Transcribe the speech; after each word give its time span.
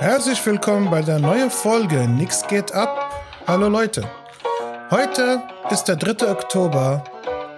Herzlich 0.00 0.46
willkommen 0.46 0.88
bei 0.88 1.02
der 1.02 1.18
neuen 1.18 1.50
Folge 1.50 2.08
Nix 2.08 2.46
geht 2.46 2.72
ab. 2.72 3.12
Hallo 3.46 3.68
Leute. 3.68 4.02
Heute 4.90 5.42
ist 5.68 5.84
der 5.84 5.96
3. 5.96 6.26
Oktober, 6.30 7.04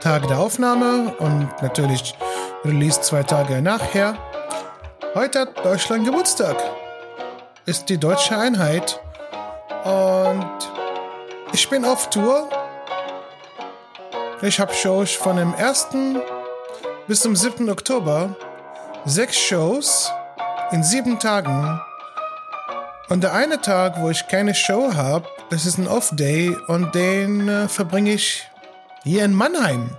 Tag 0.00 0.26
der 0.26 0.40
Aufnahme 0.40 1.14
und 1.20 1.48
natürlich 1.62 2.16
Release 2.64 3.00
zwei 3.00 3.22
Tage 3.22 3.62
nachher. 3.62 4.16
Heute 5.14 5.42
hat 5.42 5.64
Deutschland 5.64 6.04
Geburtstag. 6.04 6.56
Ist 7.64 7.88
die 7.88 7.98
deutsche 7.98 8.36
Einheit. 8.36 9.00
Und 9.84 10.72
ich 11.52 11.70
bin 11.70 11.84
auf 11.84 12.10
Tour. 12.10 12.48
Ich 14.40 14.58
habe 14.58 14.74
Shows 14.74 15.12
von 15.12 15.36
dem 15.36 15.54
1. 15.54 15.90
bis 17.06 17.20
zum 17.20 17.36
7. 17.36 17.70
Oktober. 17.70 18.34
Sechs 19.04 19.38
Shows 19.38 20.10
in 20.72 20.82
sieben 20.82 21.20
Tagen 21.20 21.80
und 23.08 23.22
der 23.22 23.34
eine 23.34 23.60
Tag, 23.60 24.00
wo 24.00 24.10
ich 24.10 24.26
keine 24.28 24.54
Show 24.54 24.94
habe, 24.94 25.28
das 25.50 25.66
ist 25.66 25.78
ein 25.78 25.86
Off-Day 25.86 26.56
und 26.68 26.94
den 26.94 27.48
äh, 27.48 27.68
verbringe 27.68 28.12
ich 28.12 28.48
hier 29.04 29.24
in 29.24 29.34
Mannheim. 29.34 29.90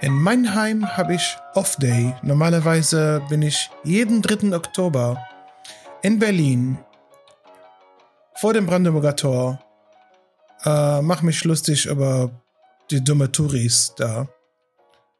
In 0.00 0.12
Mannheim 0.12 0.96
habe 0.96 1.14
ich 1.14 1.36
Off-Day. 1.54 2.14
Normalerweise 2.22 3.20
bin 3.28 3.42
ich 3.42 3.70
jeden 3.84 4.22
3. 4.22 4.56
Oktober 4.56 5.18
in 6.02 6.18
Berlin 6.18 6.78
vor 8.36 8.54
dem 8.54 8.66
Brandenburger 8.66 9.16
Tor. 9.16 9.60
Äh, 10.64 11.02
mach 11.02 11.22
mich 11.22 11.44
lustig 11.44 11.86
über 11.86 12.30
die 12.90 13.02
dumme 13.02 13.30
Touris 13.30 13.94
da. 13.96 14.28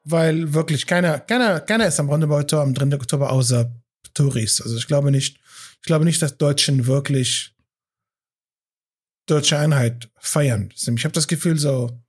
Weil 0.04 0.54
wirklich 0.54 0.86
keiner, 0.86 1.18
keiner, 1.18 1.60
keiner 1.60 1.86
ist 1.86 2.00
am 2.00 2.06
Brandenburger 2.06 2.46
Tor 2.46 2.62
am 2.62 2.74
3. 2.74 2.94
Oktober 2.94 3.30
außer 3.30 3.70
Touris. 4.14 4.60
Also 4.60 4.76
ich 4.76 4.86
glaube 4.86 5.10
nicht, 5.10 5.38
ich 5.80 5.86
glaube 5.86 6.04
nicht, 6.04 6.20
dass 6.22 6.36
Deutschen 6.38 6.86
wirklich 6.86 7.54
deutsche 9.26 9.58
Einheit 9.58 10.10
feiern. 10.18 10.72
Ich 10.74 11.04
habe 11.04 11.12
das 11.12 11.28
Gefühl, 11.28 11.58
so, 11.58 12.00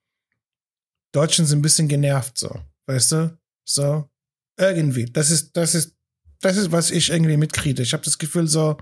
Deutschen 1.12 1.46
sind 1.46 1.60
ein 1.60 1.64
bisschen 1.64 1.88
genervt, 1.88 2.38
so, 2.38 2.62
weißt 2.86 3.12
du? 3.12 3.38
So, 3.66 4.10
irgendwie. 4.58 5.06
Das 5.06 5.30
ist, 5.32 5.56
das 5.58 5.76
ist, 5.76 5.96
das 6.42 6.58
ist, 6.58 6.72
was 6.72 6.92
ich 6.92 7.10
irgendwie 7.10 7.38
mitkriege. 7.38 7.82
Ich 7.84 7.94
habe 7.94 8.04
das 8.04 8.18
Gefühl, 8.18 8.48
so, 8.48 8.78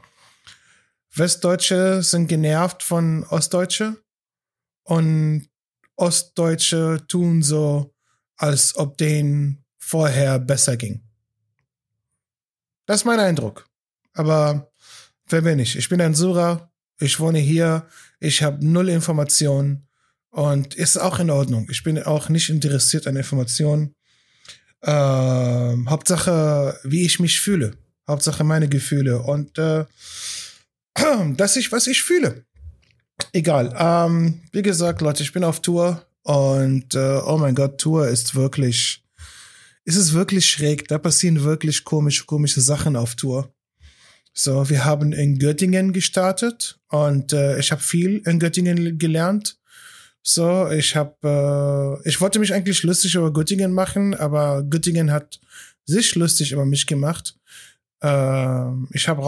Westdeutsche 1.15 2.03
sind 2.03 2.27
genervt 2.27 2.83
von 2.83 3.23
Ostdeutsche 3.23 3.97
und 4.83 5.49
Ostdeutsche 5.95 7.03
tun 7.07 7.41
so, 7.41 7.95
als 8.35 8.75
ob 8.75 8.97
denen 8.97 9.65
vorher 9.79 10.37
besser 10.37 10.77
ging. 10.77 11.06
Das 12.87 13.01
ist 13.01 13.05
mein 13.05 13.19
Eindruck. 13.19 13.67
Aber 14.13 14.71
Wer 15.29 15.41
bin 15.41 15.59
ich? 15.59 15.77
Ich 15.77 15.89
bin 15.89 15.99
ein 15.99 16.15
Sura, 16.15 16.71
ich 16.99 17.19
wohne 17.19 17.39
hier, 17.39 17.85
ich 18.19 18.43
habe 18.43 18.65
null 18.65 18.87
Informationen 18.87 19.87
und 20.29 20.73
ist 20.75 20.97
auch 20.97 21.19
in 21.19 21.29
Ordnung. 21.29 21.67
Ich 21.69 21.83
bin 21.83 22.01
auch 22.01 22.29
nicht 22.29 22.49
interessiert 22.49 23.07
an 23.07 23.17
Informationen. 23.17 23.93
Ähm, 24.83 25.89
Hauptsache, 25.89 26.79
wie 26.83 27.05
ich 27.05 27.19
mich 27.19 27.41
fühle. 27.41 27.75
Hauptsache 28.07 28.45
meine 28.45 28.69
Gefühle 28.69 29.19
und 29.21 29.57
äh, 29.57 29.85
dass 31.35 31.57
ich, 31.57 31.73
was 31.73 31.87
ich 31.87 32.03
fühle. 32.03 32.45
Egal. 33.33 33.75
Ähm, 33.77 34.43
wie 34.53 34.61
gesagt, 34.61 35.01
Leute, 35.01 35.23
ich 35.23 35.33
bin 35.33 35.43
auf 35.43 35.61
Tour 35.61 36.05
und 36.23 36.95
äh, 36.95 37.19
oh 37.25 37.37
mein 37.37 37.55
Gott, 37.55 37.79
Tour 37.79 38.07
ist 38.07 38.33
wirklich, 38.33 39.03
ist 39.87 39.95
es 39.95 40.13
wirklich 40.13 40.45
schräg. 40.49 40.87
Da 40.89 40.97
passieren 40.97 41.43
wirklich 41.43 41.85
komische, 41.85 42.25
komische 42.25 42.59
Sachen 42.59 42.97
auf 42.97 43.15
Tour. 43.15 43.53
So, 44.33 44.69
wir 44.69 44.83
haben 44.83 45.13
in 45.13 45.39
Göttingen 45.39 45.93
gestartet 45.93 46.77
und 46.89 47.31
äh, 47.31 47.57
ich 47.57 47.71
habe 47.71 47.81
viel 47.81 48.21
in 48.25 48.37
Göttingen 48.37 48.99
gelernt. 48.99 49.57
So, 50.21 50.69
ich 50.69 50.95
habe, 50.97 52.01
äh, 52.03 52.09
ich 52.09 52.19
wollte 52.19 52.37
mich 52.37 52.53
eigentlich 52.53 52.83
lustig 52.83 53.15
über 53.15 53.31
Göttingen 53.31 53.71
machen, 53.71 54.13
aber 54.13 54.61
Göttingen 54.63 55.09
hat 55.09 55.39
sich 55.85 56.15
lustig 56.15 56.51
über 56.51 56.65
mich 56.65 56.85
gemacht. 56.85 57.37
Äh, 58.03 58.71
ich 58.91 59.07
habe 59.07 59.23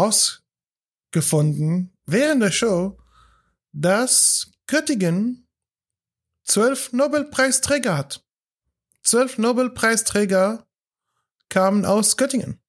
rausgefunden 1.14 1.94
während 2.06 2.44
der 2.44 2.52
Show, 2.52 3.00
dass 3.72 4.52
Göttingen 4.68 5.48
zwölf 6.44 6.92
Nobelpreisträger 6.92 7.98
hat. 7.98 8.26
Zwölf 9.10 9.40
Nobelpreisträger 9.40 10.68
kamen 11.50 11.84
aus 11.84 12.16
Göttingen. 12.16 12.60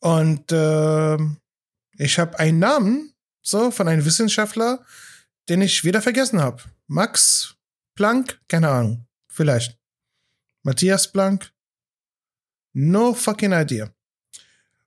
Und 0.00 0.50
äh, 0.50 1.16
ich 1.92 2.18
habe 2.18 2.36
einen 2.40 2.58
Namen 2.58 3.14
so 3.40 3.70
von 3.70 3.86
einem 3.86 4.04
Wissenschaftler, 4.04 4.84
den 5.48 5.62
ich 5.62 5.84
wieder 5.84 6.02
vergessen 6.02 6.40
habe. 6.40 6.60
Max 6.88 7.54
Planck, 7.94 8.40
keine 8.48 8.68
Ahnung, 8.68 9.06
vielleicht. 9.28 9.78
Matthias 10.64 11.12
Planck, 11.12 11.52
no 12.72 13.14
fucking 13.14 13.52
idea. 13.52 13.94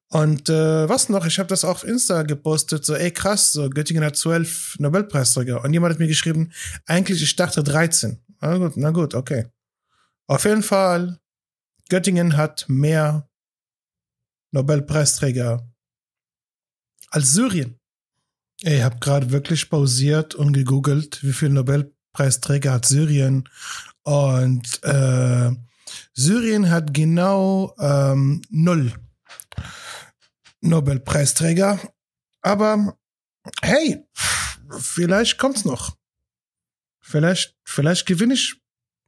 Und 0.09 0.49
äh, 0.49 0.89
was 0.89 1.07
noch, 1.07 1.25
ich 1.25 1.39
habe 1.39 1.47
das 1.47 1.63
auf 1.63 1.85
Insta 1.85 2.23
gepostet, 2.23 2.83
so 2.83 2.94
ey 2.94 3.11
krass, 3.11 3.53
so 3.53 3.69
Göttingen 3.69 4.03
hat 4.03 4.17
zwölf 4.17 4.75
Nobelpreisträger. 4.79 5.63
Und 5.63 5.71
jemand 5.71 5.94
hat 5.94 5.99
mir 5.99 6.09
geschrieben, 6.09 6.51
eigentlich 6.85 7.23
ich 7.23 7.38
dachte 7.38 7.63
13. 7.63 8.21
Na 8.41 8.57
gut, 8.57 8.78
na 8.78 8.91
gut, 8.91 9.13
okay. 9.13 9.46
Auf 10.28 10.46
jeden 10.46 10.63
Fall, 10.63 11.19
Göttingen 11.90 12.35
hat 12.38 12.66
mehr 12.68 13.29
Nobelpreisträger 14.51 15.68
als 17.12 17.34
Syrien. 17.34 17.79
Ich 18.62 18.81
habe 18.81 19.00
gerade 19.00 19.31
wirklich 19.31 19.69
pausiert 19.69 20.34
und 20.34 20.53
gegoogelt, 20.53 21.24
wie 21.24 21.34
viele 21.34 21.53
Nobelpreisträger 21.53 22.74
hat 22.74 22.85
Syrien. 22.85 23.47
Und 24.03 24.84
äh, 24.84 25.51
Syrien 26.13 26.69
hat 26.69 26.94
genau 26.94 27.75
ähm, 27.79 28.41
null 28.50 28.94
Nobelpreisträger. 30.62 31.79
Aber 32.41 32.97
hey, 33.62 34.06
vielleicht 34.79 35.38
kommt's 35.38 35.66
noch. 35.66 35.97
Vielleicht, 37.15 37.55
vielleicht 37.63 38.05
gewinne 38.07 38.33
ich 38.33 38.61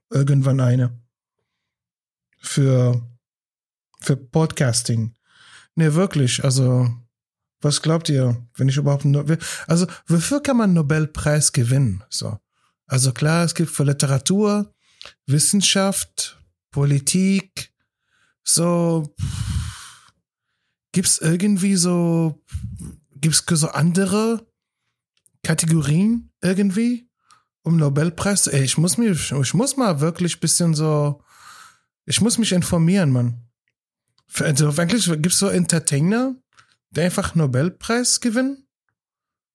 irgendwann 0.09 0.61
eine. 0.61 0.97
Für, 2.39 3.05
für 3.99 4.15
Podcasting. 4.15 5.13
Nee, 5.75 5.93
wirklich. 5.93 6.41
Also, 6.41 6.89
was 7.59 7.81
glaubt 7.81 8.07
ihr, 8.07 8.47
wenn 8.55 8.69
ich 8.69 8.77
überhaupt 8.77 9.03
no 9.03 9.25
also 9.67 9.87
wofür 10.05 10.41
kann 10.41 10.55
man 10.55 10.71
Nobelpreis 10.71 11.51
gewinnen? 11.51 12.01
So, 12.09 12.39
also 12.85 13.11
klar, 13.11 13.43
es 13.43 13.53
gibt 13.53 13.71
für 13.71 13.83
Literatur, 13.83 14.73
Wissenschaft, 15.25 16.41
Politik, 16.71 17.73
so 18.45 19.13
gibt's 20.93 21.17
irgendwie 21.17 21.75
so 21.75 22.41
gibt's 23.19 23.43
so 23.45 23.67
andere 23.67 24.47
Kategorien 25.43 26.31
irgendwie 26.41 27.06
um 27.67 27.77
Nobelpreis? 27.77 28.47
Ey, 28.47 28.63
ich 28.63 28.77
muss 28.77 28.97
mich, 28.97 29.31
ich 29.31 29.53
muss 29.53 29.77
mal 29.77 29.99
wirklich 29.99 30.39
bisschen 30.39 30.73
so, 30.73 31.21
ich 32.05 32.21
muss 32.21 32.37
mich 32.37 32.53
informieren, 32.53 33.11
Mann. 33.11 33.47
Also 34.39 34.69
eigentlich 34.69 35.05
gibt 35.05 35.27
es 35.33 35.39
so 35.39 35.49
Entertainer, 35.49 36.35
die 36.91 37.01
einfach 37.01 37.35
Nobelpreis 37.35 38.19
gewinnen? 38.21 38.67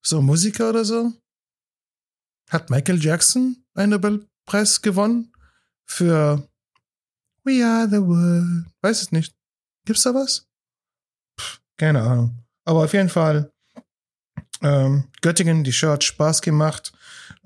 So 0.04 0.20
Musiker 0.20 0.70
oder 0.70 0.84
so? 0.84 1.12
Hat 2.50 2.70
Michael 2.70 3.02
Jackson 3.02 3.64
einen 3.74 3.92
Nobelpreis 3.92 4.82
gewonnen? 4.82 5.32
Für 5.86 6.48
We 7.44 7.64
Are 7.64 7.88
the 7.88 7.96
World? 7.96 8.66
Weiß 8.82 9.02
es 9.02 9.12
nicht. 9.12 9.34
Gibt's 9.86 10.02
da 10.02 10.14
was? 10.14 10.46
Pff, 11.40 11.60
keine 11.78 12.02
Ahnung. 12.02 12.44
Aber 12.64 12.84
auf 12.84 12.92
jeden 12.92 13.08
Fall, 13.08 13.52
ähm, 14.62 15.04
Göttingen, 15.20 15.64
die 15.64 15.72
Show 15.72 15.88
hat 15.88 16.04
Spaß 16.04 16.42
gemacht. 16.42 16.92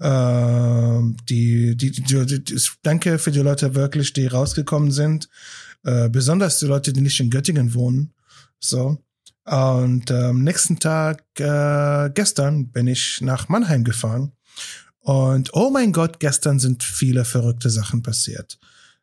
Ähm, 0.00 1.16
die, 1.28 1.76
die, 1.76 1.90
die, 1.90 2.26
die, 2.26 2.60
danke 2.82 3.18
für 3.18 3.30
die 3.30 3.40
Leute 3.40 3.74
wirklich, 3.74 4.12
die 4.12 4.26
rausgekommen 4.26 4.90
sind. 4.90 5.28
Äh, 5.84 6.08
besonders 6.08 6.58
die 6.58 6.66
Leute, 6.66 6.92
die 6.92 7.00
nicht 7.00 7.20
in 7.20 7.30
Göttingen 7.30 7.74
wohnen. 7.74 8.12
So. 8.58 8.98
Und 9.44 10.10
am 10.10 10.38
ähm, 10.38 10.44
nächsten 10.44 10.78
Tag, 10.78 11.22
äh, 11.38 12.10
gestern, 12.12 12.68
bin 12.70 12.88
ich 12.88 13.20
nach 13.20 13.48
Mannheim 13.48 13.84
gefahren. 13.84 14.32
Und 14.98 15.50
oh 15.54 15.70
mein 15.70 15.92
Gott, 15.92 16.18
gestern 16.18 16.58
sind 16.58 16.82
viele 16.82 17.24
verrückte 17.24 17.70
Sachen 17.70 18.02
passiert. 18.02 18.58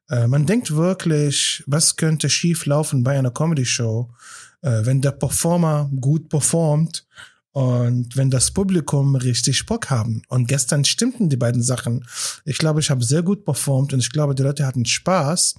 Äh, 0.09 0.27
man 0.27 0.45
denkt 0.45 0.75
wirklich, 0.75 1.63
was 1.66 1.95
könnte 1.95 2.30
schief 2.30 2.66
laufen 2.66 3.04
bei 3.04 3.18
einer 3.18 3.31
Comedy-Show, 3.31 4.13
äh, 4.62 4.86
wenn 4.86 5.01
der 5.01 5.12
Performer 5.12 5.89
gut 6.01 6.27
performt 6.27 7.07
und 7.53 8.17
wenn 8.17 8.31
das 8.31 8.51
Publikum 8.51 9.15
richtig 9.15 9.67
Bock 9.67 9.91
haben. 9.91 10.23
Und 10.27 10.47
gestern 10.47 10.83
stimmten 10.85 11.29
die 11.29 11.38
beiden 11.38 11.61
Sachen. 11.61 12.05
Ich 12.45 12.57
glaube, 12.57 12.79
ich 12.79 12.89
habe 12.89 13.03
sehr 13.03 13.21
gut 13.21 13.45
performt 13.45 13.94
und 13.94 14.00
ich 14.00 14.11
glaube, 14.11 14.33
die 14.33 14.41
Leute 14.41 14.65
hatten 14.65 14.85
Spaß. 14.85 15.55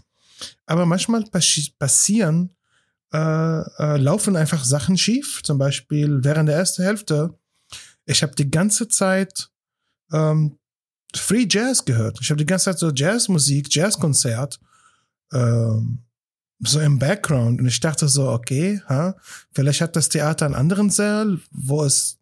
Aber 0.67 0.87
manchmal 0.87 1.25
passi 1.25 1.73
passieren 1.79 2.51
äh, 3.13 3.19
äh, 3.19 3.97
laufen 3.97 4.35
einfach 4.35 4.65
Sachen 4.65 4.99
schief. 4.99 5.41
Zum 5.45 5.57
Beispiel 5.57 6.25
während 6.25 6.49
der 6.49 6.57
ersten 6.57 6.83
Hälfte. 6.83 7.39
Ich 8.07 8.25
habe 8.25 8.35
die 8.35 8.51
ganze 8.51 8.89
Zeit 8.89 9.51
ähm, 10.13 10.59
Free 11.15 11.47
Jazz 11.49 11.85
gehört. 11.85 12.19
Ich 12.21 12.31
habe 12.31 12.39
die 12.39 12.47
ganze 12.47 12.67
Zeit 12.67 12.81
so 12.81 12.91
Jazzmusik, 12.91 13.73
Jazzkonzert, 13.73 14.59
ähm, 15.33 16.04
so 16.67 16.81
im 16.81 16.99
Background. 16.99 17.61
Und 17.61 17.67
ich 17.67 17.81
dachte 17.81 18.09
so, 18.09 18.31
okay, 18.31 18.81
ha, 18.89 19.17
vielleicht 19.53 19.81
hat 19.81 19.97
das 19.97 20.09
Theater 20.09 20.47
einen 20.47 20.55
anderen 20.55 20.91
Saal, 20.91 21.41
wo 21.51 21.85
es, 21.85 22.19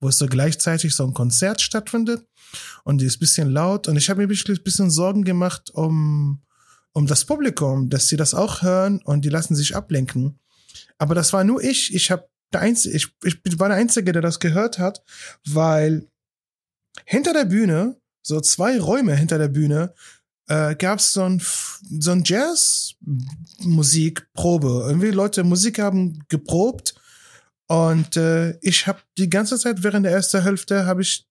wo 0.00 0.08
es 0.08 0.18
so 0.18 0.26
gleichzeitig 0.26 0.94
so 0.94 1.04
ein 1.04 1.14
Konzert 1.14 1.60
stattfindet. 1.60 2.26
Und 2.84 3.00
die 3.00 3.06
ist 3.06 3.18
bisschen 3.18 3.50
laut. 3.50 3.88
Und 3.88 3.96
ich 3.96 4.10
habe 4.10 4.22
mir 4.22 4.28
wirklich 4.28 4.58
ein 4.58 4.64
bisschen 4.64 4.90
Sorgen 4.90 5.24
gemacht 5.24 5.70
um, 5.70 6.42
um 6.92 7.06
das 7.06 7.24
Publikum, 7.24 7.88
dass 7.88 8.08
sie 8.08 8.16
das 8.16 8.34
auch 8.34 8.62
hören 8.62 9.00
und 9.02 9.24
die 9.24 9.30
lassen 9.30 9.54
sich 9.54 9.74
ablenken. 9.74 10.38
Aber 10.98 11.14
das 11.14 11.32
war 11.32 11.44
nur 11.44 11.62
ich. 11.62 11.94
Ich 11.94 12.10
habe 12.10 12.28
der 12.52 12.60
Einzige, 12.60 12.96
ich, 12.96 13.08
ich 13.24 13.58
war 13.58 13.68
der 13.68 13.78
Einzige, 13.78 14.12
der 14.12 14.22
das 14.22 14.40
gehört 14.40 14.78
hat, 14.78 15.02
weil 15.46 16.06
hinter 17.06 17.32
der 17.32 17.46
Bühne 17.46 17.96
so 18.22 18.40
zwei 18.40 18.78
Räume 18.78 19.16
hinter 19.16 19.38
der 19.38 19.48
Bühne, 19.48 19.94
äh, 20.48 20.74
gab 20.76 20.98
es 20.98 21.12
so 21.12 21.24
ein, 21.24 21.42
so 21.98 22.12
ein 22.12 22.24
Jazz-Musikprobe. 22.24 24.84
Irgendwie 24.86 25.10
Leute 25.10 25.44
Musik 25.44 25.78
haben 25.78 26.24
geprobt 26.28 26.94
und 27.66 28.16
äh, 28.16 28.58
ich 28.60 28.86
habe 28.86 29.00
die 29.16 29.30
ganze 29.30 29.58
Zeit 29.58 29.82
während 29.82 30.04
der 30.04 30.12
ersten 30.12 30.42
Hälfte 30.42 30.84
habe 30.86 31.02
ich 31.02 31.26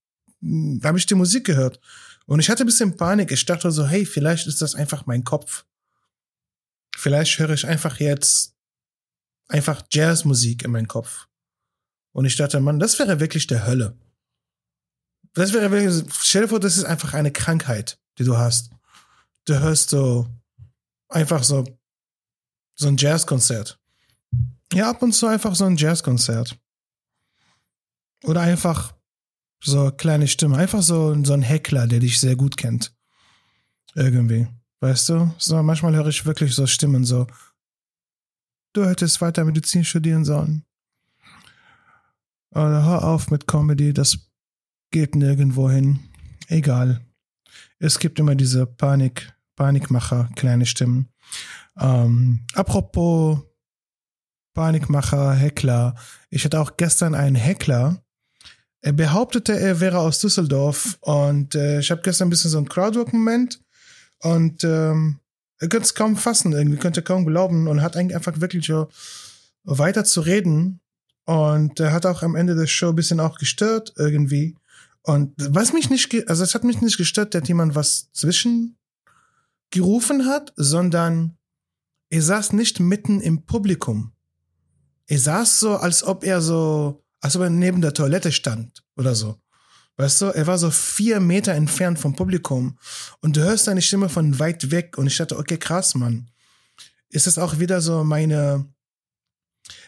habe 0.84 0.98
ich 0.98 1.06
die 1.06 1.13
Musik 1.13 1.46
gehört 1.46 1.80
und 2.25 2.40
ich 2.40 2.50
hatte 2.50 2.63
ein 2.63 2.66
bisschen 2.66 2.98
Panik. 2.98 3.31
Ich 3.31 3.46
dachte 3.46 3.69
so, 3.72 3.86
hey, 3.86 4.06
vielleicht 4.06 4.48
ist 4.48 4.62
das 4.62 4.74
einfach 4.74 5.06
mein 5.06 5.24
Kopf. 5.24 5.66
Vielleicht 6.96 7.38
höre 7.38 7.52
ich 7.52 7.68
einfach 7.68 8.00
jetzt 8.00 8.56
einfach 9.48 9.84
Jazzmusik 9.92 10.63
in 10.63 10.72
meinen 10.72 10.88
Kopf. 10.88 11.28
Und 12.13 12.25
ich 12.25 12.36
dachte, 12.36 12.60
Mann, 12.60 12.80
das 12.80 13.00
wäre 13.00 13.19
wirklich 13.19 13.48
der 13.48 13.66
Hölle. 13.66 13.98
Das 15.34 15.54
wäre 15.54 15.72
wirklich, 15.72 16.06
stell 16.22 16.44
dir 16.44 16.48
vor, 16.50 16.60
das 16.60 16.78
ist 16.78 16.84
einfach 16.84 17.13
eine 17.13 17.31
Krankheit, 17.31 18.00
die 18.18 18.24
du 18.24 18.38
hast. 18.38 18.72
Du 19.51 19.59
hörst 19.59 19.89
so 19.89 20.27
einfach 21.09 21.44
so 21.44 21.65
so 22.75 22.88
ein 22.88 22.95
Jazzkonzert. 22.95 23.77
Ja, 24.71 24.89
ab 24.89 25.01
und 25.01 25.12
zu 25.12 25.27
einfach 25.27 25.56
so 25.56 25.65
ein 25.65 25.75
Jazzkonzert. 25.75 26.57
Oder 28.24 28.39
einfach 28.39 28.94
so 29.62 29.92
kleine 29.92 30.30
Stimme. 30.30 30.56
Einfach 30.56 30.81
so, 30.81 31.21
so 31.25 31.33
ein 31.33 31.42
Heckler, 31.42 31.86
der 31.86 32.00
dich 32.00 32.18
sehr 32.21 32.38
gut 32.38 32.56
kennt. 32.56 32.95
Irgendwie. 33.94 34.48
Weißt 34.80 35.09
du? 35.09 35.36
So, 35.38 35.62
manchmal 35.62 35.98
höre 35.98 36.07
ich 36.07 36.25
wirklich 36.25 36.56
so 36.56 36.65
Stimmen 36.65 37.03
so. 37.03 37.27
Du 38.71 38.86
hättest 38.86 39.19
weiter 39.19 39.44
Medizin 39.44 39.83
studieren 39.83 40.24
sollen. 40.24 40.63
Oder 42.51 42.86
hör 42.86 43.03
auf 43.03 43.30
mit 43.30 43.48
Comedy, 43.48 43.94
das 43.94 44.18
geht 44.92 45.13
nirgendwo 45.13 45.69
hin. 45.69 46.00
Egal. 46.48 47.06
Es 47.80 48.00
gibt 48.00 48.18
immer 48.18 48.36
diese 48.36 48.65
Panik, 48.65 49.33
Panikmacher, 49.62 50.28
kleine 50.36 50.66
Stimmen. 50.66 51.10
Ähm, 51.80 52.48
apropos 52.56 53.42
Panikmacher, 54.56 55.36
Heckler. 55.36 55.94
Ich 56.31 56.46
hatte 56.46 56.60
auch 56.60 56.78
gestern 56.78 57.13
einen 57.13 57.36
Heckler. 57.36 58.04
Er 58.81 58.94
behauptete, 58.94 59.60
er 59.60 59.80
wäre 59.80 60.00
aus 60.00 60.18
Düsseldorf 60.18 60.98
und 61.02 61.54
äh, 61.54 61.80
ich 61.80 61.92
habe 61.92 62.02
gestern 62.02 62.25
ein 62.25 62.31
bisschen 62.31 62.50
so 62.50 62.58
ein 62.58 62.69
Crowdwork-Moment 62.69 63.62
und 64.24 64.63
ähm, 64.63 65.19
er 65.60 65.69
könnte 65.69 65.86
es 65.86 65.94
kaum 65.94 66.18
fassen, 66.18 66.54
irgendwie 66.54 66.80
könnte 66.80 67.04
kaum 67.04 67.28
glauben 67.28 67.68
und 67.68 67.84
hat 67.84 67.96
eigentlich 67.96 68.16
einfach 68.16 68.42
wirklich 68.42 68.66
so 68.66 68.88
weiter 69.63 70.04
zu 70.06 70.22
reden 70.22 70.80
und 71.25 71.80
er 71.80 71.94
hat 71.94 72.08
auch 72.08 72.24
am 72.24 72.34
Ende 72.34 72.56
der 72.56 72.66
Show 72.66 72.90
ein 72.90 72.96
bisschen 72.96 73.19
auch 73.19 73.38
gestört 73.38 73.94
irgendwie 73.96 74.56
und 75.04 75.34
was 75.38 75.72
mich 75.72 75.92
nicht, 75.92 76.28
also 76.28 76.44
es 76.44 76.56
hat 76.56 76.63
mich 76.63 76.81
nicht 76.81 76.98
gestört, 76.98 77.36
dass 77.36 77.48
jemand 77.48 77.75
was 77.75 78.12
zwischen 78.12 78.75
gerufen 79.72 80.26
hat, 80.26 80.54
sondern 80.56 81.38
er 82.10 82.22
saß 82.22 82.54
nicht 82.54 82.80
mitten 82.80 83.22
im 83.22 83.46
Publikum. 83.46 84.14
Er 85.08 85.20
saß 85.20 85.60
so, 85.60 85.78
als 85.78 86.04
ob 86.04 86.24
er 86.24 86.42
so, 86.42 87.04
als 87.22 87.36
ob 87.36 87.44
er 87.44 87.50
neben 87.50 87.82
der 87.82 87.94
Toilette 87.94 88.32
stand 88.32 88.84
oder 88.96 89.16
so. 89.16 89.38
Weißt 89.98 90.22
du, 90.22 90.26
er 90.28 90.48
war 90.48 90.58
so 90.58 90.72
vier 90.72 91.20
Meter 91.20 91.54
entfernt 91.54 92.00
vom 92.00 92.16
Publikum 92.16 92.78
und 93.20 93.38
du 93.38 93.42
hörst 93.42 93.66
seine 93.66 93.82
Stimme 93.82 94.10
von 94.10 94.40
weit 94.40 94.72
weg 94.72 94.98
und 94.98 95.08
ich 95.08 95.18
dachte, 95.18 95.38
okay, 95.38 95.58
krass, 95.58 95.96
Mann. 95.96 96.30
Ist 97.10 97.28
das 97.28 97.38
auch 97.38 97.60
wieder 97.60 97.82
so 97.82 98.04
meine, 98.04 98.66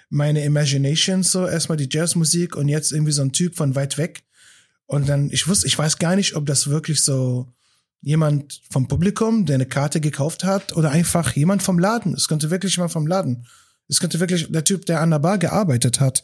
meine 0.10 0.44
Imagination, 0.44 1.24
so 1.24 1.48
erstmal 1.48 1.78
die 1.78 1.90
Jazzmusik 1.90 2.56
und 2.56 2.68
jetzt 2.68 2.92
irgendwie 2.92 3.14
so 3.14 3.22
ein 3.22 3.32
Typ 3.32 3.56
von 3.56 3.76
weit 3.76 3.98
weg? 3.98 4.24
Und 4.86 5.08
dann, 5.10 5.30
ich 5.32 5.48
wusste, 5.48 5.68
ich 5.68 5.78
weiß 5.78 5.98
gar 5.98 6.16
nicht, 6.16 6.36
ob 6.36 6.46
das 6.46 6.68
wirklich 6.68 7.04
so 7.04 7.48
jemand 8.04 8.62
vom 8.70 8.88
Publikum, 8.88 9.46
der 9.46 9.56
eine 9.56 9.66
Karte 9.66 10.02
gekauft 10.02 10.44
hat, 10.44 10.76
oder 10.76 10.92
einfach 10.92 11.34
jemand 11.36 11.64
vom 11.64 11.80
Laden. 11.80 12.14
Es 12.14 12.28
könnte 12.28 12.52
wirklich 12.52 12.76
jemand 12.76 12.92
vom 12.92 13.08
Laden. 13.08 13.48
Es 13.88 14.00
könnte 14.00 14.20
wirklich 14.20 14.52
der 14.52 14.64
Typ, 14.64 14.86
der 14.86 15.02
an 15.02 15.12
der 15.12 15.20
Bar 15.20 15.38
gearbeitet 15.38 16.00
hat. 16.00 16.24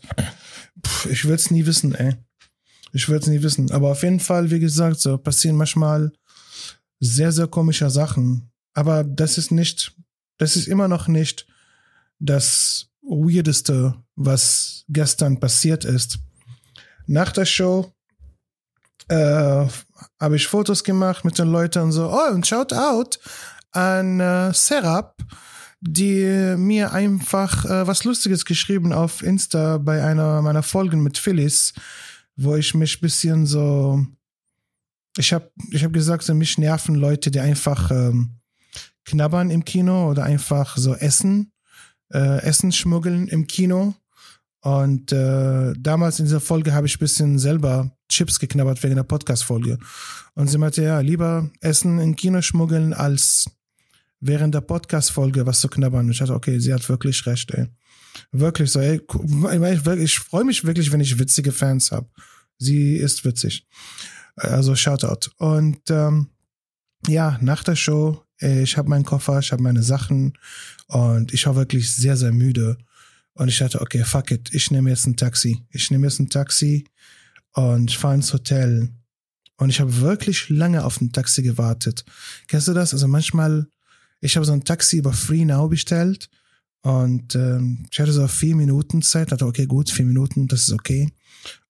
Puh, 0.81 1.09
ich 1.09 1.25
will 1.25 1.35
es 1.35 1.51
nie 1.51 1.65
wissen, 1.65 1.95
ey. 1.95 2.15
Ich 2.91 3.07
will 3.07 3.17
es 3.17 3.27
nie 3.27 3.41
wissen. 3.41 3.71
Aber 3.71 3.91
auf 3.91 4.03
jeden 4.03 4.19
Fall, 4.19 4.51
wie 4.51 4.59
gesagt, 4.59 4.99
so 4.99 5.17
passieren 5.17 5.55
manchmal 5.55 6.11
sehr, 6.99 7.31
sehr 7.31 7.47
komische 7.47 7.89
Sachen. 7.89 8.51
Aber 8.73 9.03
das 9.03 9.37
ist 9.37 9.51
nicht, 9.51 9.95
das 10.37 10.55
ist 10.55 10.67
immer 10.67 10.87
noch 10.87 11.07
nicht 11.07 11.47
das 12.19 12.89
Weirdeste, 13.01 13.95
was 14.15 14.83
gestern 14.89 15.39
passiert 15.39 15.85
ist. 15.85 16.19
Nach 17.07 17.31
der 17.31 17.45
Show 17.45 17.93
äh, 19.07 19.65
habe 20.19 20.35
ich 20.35 20.47
Fotos 20.47 20.83
gemacht 20.83 21.25
mit 21.25 21.37
den 21.37 21.49
Leuten 21.49 21.83
und 21.83 21.91
so. 21.91 22.09
Oh, 22.09 22.33
und 22.33 22.45
shout 22.45 22.73
out 22.73 23.19
an 23.71 24.19
äh, 24.19 24.53
Serap, 24.53 25.21
die 25.81 26.55
mir 26.57 26.91
einfach 26.93 27.65
äh, 27.65 27.87
was 27.87 28.03
Lustiges 28.03 28.45
geschrieben 28.45 28.93
auf 28.93 29.21
Insta 29.23 29.77
bei 29.77 30.03
einer 30.03 30.41
meiner 30.41 30.63
Folgen 30.63 31.01
mit 31.01 31.17
Phyllis, 31.17 31.73
wo 32.35 32.55
ich 32.55 32.73
mich 32.73 32.99
bisschen 33.01 33.45
so 33.45 34.05
ich 35.17 35.33
habe 35.33 35.51
ich 35.71 35.83
hab 35.83 35.93
gesagt, 35.93 36.23
so 36.23 36.33
mich 36.33 36.57
nerven 36.57 36.95
Leute, 36.95 37.31
die 37.31 37.39
einfach 37.39 37.91
ähm, 37.91 38.39
knabbern 39.05 39.49
im 39.49 39.65
Kino 39.65 40.09
oder 40.09 40.23
einfach 40.23 40.77
so 40.77 40.95
essen, 40.95 41.51
äh, 42.13 42.41
Essen 42.43 42.71
schmuggeln 42.71 43.27
im 43.27 43.47
Kino. 43.47 43.95
Und 44.61 45.11
äh, 45.11 45.73
damals 45.77 46.19
in 46.19 46.25
dieser 46.25 46.41
Folge 46.41 46.73
habe 46.73 46.87
ich 46.87 46.97
ein 46.97 46.99
bisschen 46.99 47.39
selber 47.39 47.91
Chips 48.09 48.39
geknabbert 48.39 48.83
wegen 48.83 48.95
der 48.95 49.03
Podcast-Folge. 49.03 49.77
Und 50.33 50.47
sie 50.47 50.57
meinte, 50.57 50.83
ja, 50.83 50.99
lieber 50.99 51.49
Essen 51.61 51.99
in 51.99 52.15
Kino 52.15 52.41
schmuggeln, 52.41 52.93
als 52.93 53.49
während 54.19 54.53
der 54.55 54.61
Podcast-Folge 54.61 55.45
was 55.45 55.61
zu 55.61 55.69
knabbern. 55.69 56.05
Und 56.05 56.11
ich 56.11 56.17
dachte, 56.17 56.33
okay, 56.33 56.59
sie 56.59 56.73
hat 56.73 56.87
wirklich 56.89 57.25
recht, 57.25 57.51
ey. 57.51 57.67
Wirklich 58.31 58.71
so, 58.71 58.79
ey. 58.79 58.99
Ich, 58.99 59.87
ich 59.87 60.19
freue 60.19 60.43
mich 60.43 60.65
wirklich, 60.65 60.91
wenn 60.91 60.99
ich 60.99 61.19
witzige 61.19 61.51
Fans 61.51 61.91
habe. 61.91 62.09
Sie 62.57 62.97
ist 62.97 63.23
witzig. 63.23 63.65
Also 64.35 64.75
Shoutout. 64.75 65.29
Und 65.37 65.79
ähm, 65.89 66.27
ja, 67.07 67.37
nach 67.41 67.63
der 67.63 67.75
Show, 67.75 68.23
ich 68.39 68.77
habe 68.77 68.89
meinen 68.89 69.05
Koffer, 69.05 69.39
ich 69.39 69.51
habe 69.51 69.63
meine 69.63 69.83
Sachen 69.83 70.37
und 70.87 71.33
ich 71.33 71.45
war 71.45 71.55
wirklich 71.55 71.93
sehr, 71.93 72.17
sehr 72.17 72.31
müde. 72.31 72.77
Und 73.39 73.47
ich 73.47 73.57
dachte, 73.57 73.79
okay, 73.79 74.03
fuck 74.03 74.31
it, 74.31 74.53
ich 74.53 74.69
nehme 74.69 74.89
jetzt 74.89 75.07
ein 75.07 75.15
Taxi. 75.15 75.63
Ich 75.69 75.89
nehme 75.91 76.07
jetzt 76.07 76.19
ein 76.19 76.29
Taxi 76.29 76.85
und 77.53 77.89
fahre 77.89 78.15
ins 78.15 78.33
Hotel. 78.33 78.89
Und 79.55 79.69
ich 79.69 79.79
habe 79.79 80.01
wirklich 80.01 80.49
lange 80.49 80.83
auf 80.83 80.99
ein 80.99 81.13
Taxi 81.13 81.41
gewartet. 81.41 82.03
Kennst 82.47 82.67
du 82.67 82.73
das? 82.73 82.91
Also 82.91 83.07
manchmal, 83.07 83.67
ich 84.19 84.35
habe 84.35 84.45
so 84.45 84.51
ein 84.51 84.65
Taxi 84.65 84.97
über 84.97 85.13
Free 85.13 85.45
Now 85.45 85.69
bestellt 85.69 86.29
und 86.81 87.33
ähm, 87.35 87.87
ich 87.89 88.01
hatte 88.01 88.11
so 88.11 88.27
vier 88.27 88.57
Minuten 88.57 89.01
Zeit. 89.01 89.31
Dachte, 89.31 89.45
okay, 89.45 89.67
gut, 89.67 89.89
vier 89.89 90.05
Minuten, 90.05 90.49
das 90.49 90.63
ist 90.63 90.73
okay. 90.73 91.09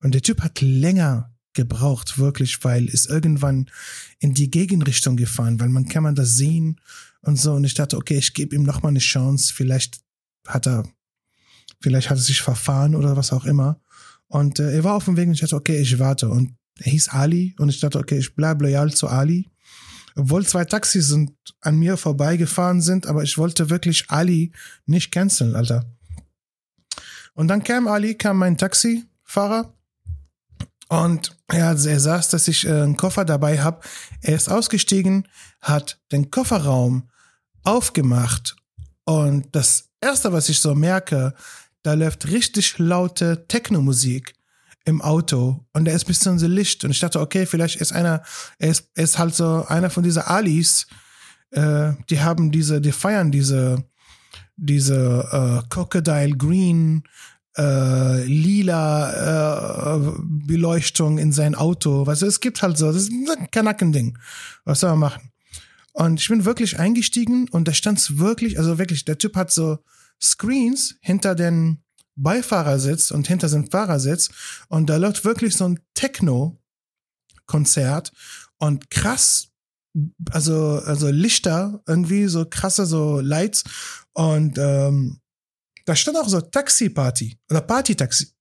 Und 0.01 0.15
der 0.15 0.23
Typ 0.23 0.41
hat 0.41 0.61
länger 0.61 1.35
gebraucht, 1.53 2.17
wirklich, 2.17 2.63
weil 2.63 2.85
ist 2.85 3.11
irgendwann 3.11 3.69
in 4.17 4.33
die 4.33 4.49
Gegenrichtung 4.49 5.17
gefahren, 5.17 5.59
weil 5.59 5.69
man 5.69 5.87
kann 5.87 6.01
man 6.01 6.15
das 6.15 6.35
sehen 6.35 6.81
und 7.21 7.39
so. 7.39 7.53
Und 7.53 7.63
ich 7.63 7.75
dachte, 7.75 7.95
okay, 7.95 8.17
ich 8.17 8.33
gebe 8.33 8.55
ihm 8.55 8.63
noch 8.63 8.81
mal 8.81 8.89
eine 8.89 8.97
Chance. 8.97 9.53
Vielleicht 9.53 9.99
hat 10.47 10.65
er 10.65 10.89
Vielleicht 11.81 12.09
hat 12.09 12.17
er 12.17 12.21
sich 12.21 12.41
verfahren 12.41 12.95
oder 12.95 13.15
was 13.15 13.31
auch 13.31 13.45
immer. 13.45 13.79
Und 14.27 14.59
äh, 14.59 14.73
er 14.73 14.83
war 14.83 14.95
auf 14.95 15.05
dem 15.05 15.17
Weg 15.17 15.27
und 15.27 15.33
ich 15.33 15.41
dachte, 15.41 15.55
okay, 15.55 15.77
ich 15.77 15.97
warte. 15.99 16.29
Und 16.29 16.55
er 16.79 16.91
hieß 16.91 17.09
Ali 17.09 17.55
und 17.57 17.69
ich 17.69 17.79
dachte, 17.79 17.99
okay, 17.99 18.17
ich 18.17 18.35
bleibe 18.35 18.65
loyal 18.65 18.93
zu 18.93 19.07
Ali. 19.07 19.49
Obwohl 20.15 20.45
zwei 20.45 20.65
Taxis 20.65 21.07
sind 21.07 21.31
an 21.61 21.77
mir 21.77 21.97
vorbeigefahren 21.97 22.81
sind, 22.81 23.07
aber 23.07 23.23
ich 23.23 23.37
wollte 23.37 23.69
wirklich 23.69 24.09
Ali 24.09 24.51
nicht 24.85 25.11
canceln, 25.11 25.55
Alter. 25.55 25.85
Und 27.33 27.47
dann 27.47 27.63
kam 27.63 27.87
Ali, 27.87 28.15
kam 28.15 28.37
mein 28.37 28.57
Taxifahrer 28.57 29.73
und 30.89 31.37
ja, 31.51 31.71
er 31.71 31.99
saß, 31.99 32.29
dass 32.29 32.47
ich 32.47 32.65
äh, 32.65 32.71
einen 32.71 32.97
Koffer 32.97 33.23
dabei 33.23 33.61
habe. 33.61 33.81
Er 34.21 34.35
ist 34.35 34.49
ausgestiegen, 34.49 35.27
hat 35.61 36.01
den 36.11 36.31
Kofferraum 36.31 37.09
aufgemacht 37.63 38.55
Und 39.05 39.47
das 39.55 39.89
erste, 40.01 40.33
was 40.33 40.49
ich 40.49 40.59
so 40.59 40.73
merke, 40.73 41.35
da 41.83 41.93
läuft 41.93 42.27
richtig 42.29 42.77
laute 42.77 43.45
Techno-Musik 43.47 44.33
im 44.85 45.01
Auto 45.01 45.65
und 45.73 45.85
da 45.85 45.91
ist 45.91 46.05
ein 46.05 46.07
bisschen 46.07 46.39
so 46.39 46.47
Licht 46.47 46.83
und 46.83 46.91
ich 46.91 46.99
dachte, 46.99 47.19
okay, 47.19 47.45
vielleicht 47.45 47.79
ist 47.79 47.91
einer, 47.91 48.23
er 48.57 48.69
ist, 48.69 48.89
ist 48.95 49.17
halt 49.19 49.35
so 49.35 49.65
einer 49.67 49.89
von 49.89 50.03
diesen 50.03 50.23
Alis, 50.23 50.87
äh, 51.51 51.93
die 52.09 52.21
haben 52.21 52.51
diese, 52.51 52.81
die 52.81 52.91
feiern 52.91 53.31
diese, 53.31 53.83
diese 54.55 55.27
äh, 55.31 55.67
Crocodile 55.69 56.35
Green 56.35 57.03
äh, 57.57 58.23
lila 58.23 59.95
äh, 59.95 60.11
Beleuchtung 60.21 61.17
in 61.17 61.31
sein 61.31 61.55
Auto. 61.55 62.05
Weißt 62.05 62.21
du, 62.21 62.25
es 62.25 62.39
gibt 62.39 62.61
halt 62.61 62.77
so, 62.77 62.87
das 62.87 63.03
ist 63.03 63.11
ein 63.11 63.51
Kanackending. 63.51 64.17
Was 64.65 64.81
soll 64.81 64.91
man 64.91 64.99
machen? 64.99 65.31
Und 65.93 66.21
ich 66.21 66.29
bin 66.29 66.45
wirklich 66.45 66.79
eingestiegen 66.79 67.47
und 67.49 67.67
da 67.67 67.73
stand 67.73 68.19
wirklich, 68.19 68.57
also 68.57 68.77
wirklich, 68.77 69.05
der 69.05 69.17
Typ 69.17 69.35
hat 69.35 69.51
so 69.51 69.79
Screens 70.21 70.97
hinter 71.01 71.33
den 71.35 71.83
Beifahrersitz 72.15 73.11
und 73.11 73.27
hinter 73.27 73.49
seinem 73.49 73.69
Fahrersitz 73.69 74.29
und 74.67 74.89
da 74.89 74.97
läuft 74.97 75.25
wirklich 75.25 75.55
so 75.55 75.65
ein 75.65 75.79
Techno-Konzert 75.93 78.11
und 78.57 78.89
krass, 78.89 79.49
also, 80.31 80.81
also 80.85 81.09
Lichter, 81.09 81.81
irgendwie 81.87 82.25
so 82.27 82.45
krasse 82.45 82.85
so 82.85 83.21
Lights 83.21 83.63
und 84.13 84.57
ähm, 84.57 85.19
da 85.85 85.95
stand 85.95 86.17
auch 86.17 86.27
so 86.27 86.41
Taxi-Party 86.41 87.37
oder 87.49 87.61
Party-Taxi. 87.61 88.33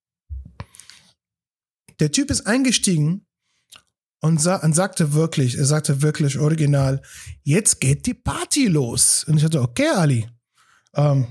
Der 2.00 2.12
Typ 2.12 2.30
ist 2.30 2.46
eingestiegen 2.46 3.26
und, 4.20 4.40
sa 4.40 4.56
und 4.56 4.74
sagte 4.74 5.14
wirklich, 5.14 5.56
er 5.56 5.64
sagte 5.64 6.02
wirklich 6.02 6.38
original, 6.38 7.02
jetzt 7.42 7.80
geht 7.80 8.06
die 8.06 8.14
Party 8.14 8.66
los. 8.66 9.24
Und 9.24 9.36
ich 9.36 9.42
dachte, 9.42 9.62
okay, 9.62 9.88
Ali, 9.88 10.28
ähm, 10.94 11.26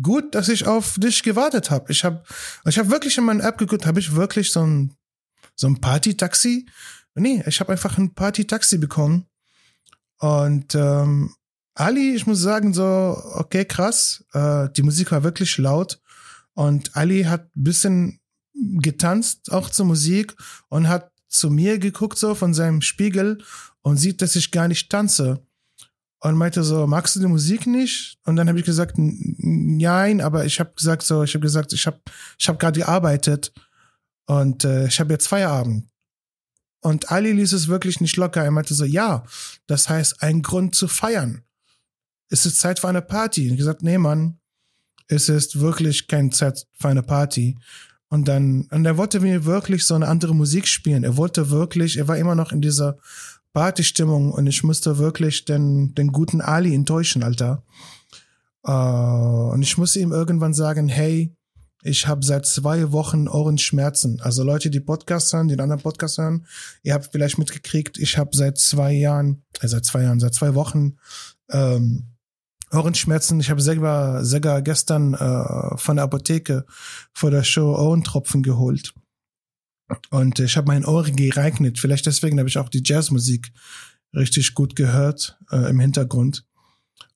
gut, 0.00 0.34
dass 0.34 0.48
ich 0.48 0.66
auf 0.66 0.94
dich 0.98 1.22
gewartet 1.22 1.70
habe. 1.70 1.90
Ich 1.92 2.04
habe 2.04 2.22
ich 2.66 2.78
hab 2.78 2.88
wirklich 2.90 3.18
in 3.18 3.24
meiner 3.24 3.44
App 3.44 3.58
geguckt, 3.58 3.86
habe 3.86 4.00
ich 4.00 4.14
wirklich 4.14 4.52
so 4.52 4.64
ein, 4.64 4.94
so 5.54 5.66
ein 5.66 5.80
Party-Taxi? 5.80 6.66
Nee, 7.14 7.42
ich 7.46 7.60
habe 7.60 7.72
einfach 7.72 7.98
ein 7.98 8.14
Party-Taxi 8.14 8.78
bekommen. 8.78 9.26
Und 10.18 10.74
ähm, 10.74 11.34
Ali, 11.74 12.14
ich 12.14 12.26
muss 12.26 12.40
sagen, 12.40 12.72
so, 12.72 13.20
okay, 13.34 13.64
krass. 13.64 14.24
Äh, 14.32 14.68
die 14.76 14.82
Musik 14.82 15.10
war 15.10 15.24
wirklich 15.24 15.58
laut. 15.58 16.00
Und 16.54 16.96
Ali 16.96 17.24
hat 17.24 17.54
ein 17.56 17.64
bisschen 17.64 18.20
getanzt, 18.54 19.50
auch 19.50 19.70
zur 19.70 19.86
Musik, 19.86 20.34
und 20.68 20.88
hat 20.88 21.10
zu 21.28 21.50
mir 21.50 21.78
geguckt, 21.78 22.18
so 22.18 22.34
von 22.34 22.52
seinem 22.54 22.82
Spiegel, 22.82 23.42
und 23.80 23.96
sieht, 23.96 24.22
dass 24.22 24.36
ich 24.36 24.52
gar 24.52 24.68
nicht 24.68 24.90
tanze. 24.90 25.46
Und 26.24 26.36
meinte 26.36 26.62
so, 26.62 26.86
magst 26.86 27.16
du 27.16 27.20
die 27.20 27.26
Musik 27.26 27.66
nicht? 27.66 28.16
Und 28.24 28.36
dann 28.36 28.48
habe 28.48 28.58
ich 28.58 28.64
gesagt, 28.64 28.94
nein, 28.96 30.20
aber 30.20 30.44
ich 30.44 30.60
habe 30.60 30.72
gesagt 30.76 31.02
so, 31.02 31.24
ich 31.24 31.34
habe 31.34 31.42
gesagt, 31.42 31.72
ich 31.72 31.86
habe 31.86 32.00
ich 32.38 32.48
hab 32.48 32.60
gerade 32.60 32.78
gearbeitet 32.78 33.52
und 34.26 34.64
äh, 34.64 34.86
ich 34.86 35.00
habe 35.00 35.12
jetzt 35.12 35.26
Feierabend. 35.26 35.88
Und 36.80 37.10
Ali 37.10 37.32
ließ 37.32 37.52
es 37.52 37.68
wirklich 37.68 38.00
nicht 38.00 38.16
locker. 38.16 38.44
Er 38.44 38.50
meinte 38.52 38.74
so, 38.74 38.84
ja, 38.84 39.24
das 39.66 39.88
heißt, 39.88 40.22
ein 40.22 40.42
Grund 40.42 40.74
zu 40.76 40.86
feiern 40.86 41.42
es 42.32 42.46
ist 42.46 42.60
Zeit 42.60 42.80
für 42.80 42.88
eine 42.88 43.02
Party. 43.02 43.46
Und 43.46 43.52
ich 43.52 43.58
gesagt, 43.58 43.82
nee, 43.82 43.98
Mann, 43.98 44.38
es 45.06 45.28
ist 45.28 45.60
wirklich 45.60 46.08
keine 46.08 46.30
Zeit 46.30 46.66
für 46.72 46.88
eine 46.88 47.02
Party. 47.02 47.58
Und 48.08 48.26
dann, 48.26 48.68
und 48.70 48.86
er 48.86 48.96
wollte 48.96 49.20
mir 49.20 49.44
wirklich 49.44 49.84
so 49.84 49.94
eine 49.94 50.08
andere 50.08 50.34
Musik 50.34 50.66
spielen. 50.66 51.04
Er 51.04 51.18
wollte 51.18 51.50
wirklich, 51.50 51.98
er 51.98 52.08
war 52.08 52.16
immer 52.16 52.34
noch 52.34 52.50
in 52.50 52.62
dieser 52.62 52.98
Partystimmung 53.52 54.32
und 54.32 54.46
ich 54.46 54.62
musste 54.62 54.98
wirklich 54.98 55.44
den, 55.44 55.94
den 55.94 56.08
guten 56.12 56.40
Ali 56.40 56.74
enttäuschen, 56.74 57.22
Alter. 57.22 57.62
Uh, 58.66 59.50
und 59.52 59.62
ich 59.62 59.76
musste 59.76 59.98
ihm 59.98 60.12
irgendwann 60.12 60.54
sagen, 60.54 60.88
hey, 60.88 61.34
ich 61.82 62.06
habe 62.06 62.24
seit 62.24 62.46
zwei 62.46 62.92
Wochen 62.92 63.26
Ohrenschmerzen. 63.26 64.20
Also 64.20 64.44
Leute, 64.44 64.70
die 64.70 64.80
Podcasts 64.80 65.32
hören, 65.32 65.48
die 65.48 65.58
anderen 65.58 65.82
Podcasts 65.82 66.18
hören, 66.18 66.46
ihr 66.82 66.94
habt 66.94 67.08
vielleicht 67.10 67.38
mitgekriegt, 67.38 67.98
ich 67.98 68.18
habe 68.18 68.30
seit 68.36 68.58
zwei 68.58 68.92
Jahren, 68.92 69.42
äh, 69.60 69.68
seit 69.68 69.84
zwei 69.84 70.02
Jahren, 70.02 70.20
seit 70.20 70.34
zwei 70.34 70.54
Wochen 70.54 70.96
ähm, 71.50 72.04
Ohrenschmerzen. 72.72 73.40
Ich 73.40 73.50
habe 73.50 73.60
selber, 73.60 74.24
selber 74.24 74.62
gestern 74.62 75.14
äh, 75.14 75.76
von 75.76 75.96
der 75.96 76.04
Apotheke 76.04 76.64
vor 77.12 77.30
der 77.30 77.42
Show 77.42 77.74
Ohrentropfen 77.74 78.42
geholt. 78.42 78.94
Und 80.10 80.38
ich 80.38 80.56
habe 80.56 80.66
mein 80.66 80.84
Ohr 80.84 81.04
gereignet. 81.04 81.78
Vielleicht 81.78 82.06
deswegen 82.06 82.38
habe 82.38 82.48
ich 82.48 82.58
auch 82.58 82.68
die 82.68 82.82
Jazzmusik 82.84 83.52
richtig 84.14 84.54
gut 84.54 84.76
gehört 84.76 85.38
äh, 85.50 85.70
im 85.70 85.80
Hintergrund. 85.80 86.44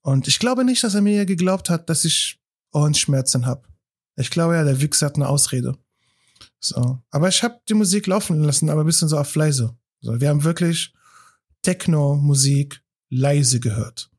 Und 0.03 0.29
ich 0.29 0.39
glaube 0.39 0.65
nicht, 0.65 0.83
dass 0.85 0.95
er 0.95 1.03
mir 1.03 1.27
geglaubt 1.27 1.69
hat, 1.69 1.91
dass 1.91 2.05
ich 2.05 2.39
Ohrenschmerzen 2.73 3.47
habe. 3.47 3.69
Ich 4.17 4.31
glaube 4.31 4.55
ja, 4.55 4.65
der 4.65 4.81
Wichs 4.81 5.03
hat 5.03 5.17
eine 5.17 5.29
Ausrede. 5.29 5.77
So. 6.61 7.03
Aber 7.11 7.29
ich 7.29 7.43
habe 7.43 7.61
die 7.69 7.75
Musik 7.75 8.07
laufen 8.07 8.43
lassen, 8.43 8.71
aber 8.71 8.83
ein 8.83 8.87
bisschen 8.87 9.09
so 9.09 9.19
auf 9.19 9.35
leise. 9.35 9.77
So, 10.01 10.21
wir 10.21 10.29
haben 10.29 10.45
wirklich 10.45 10.93
Techno-Musik 11.63 12.83
leise 13.11 13.61
gehört. 13.61 14.11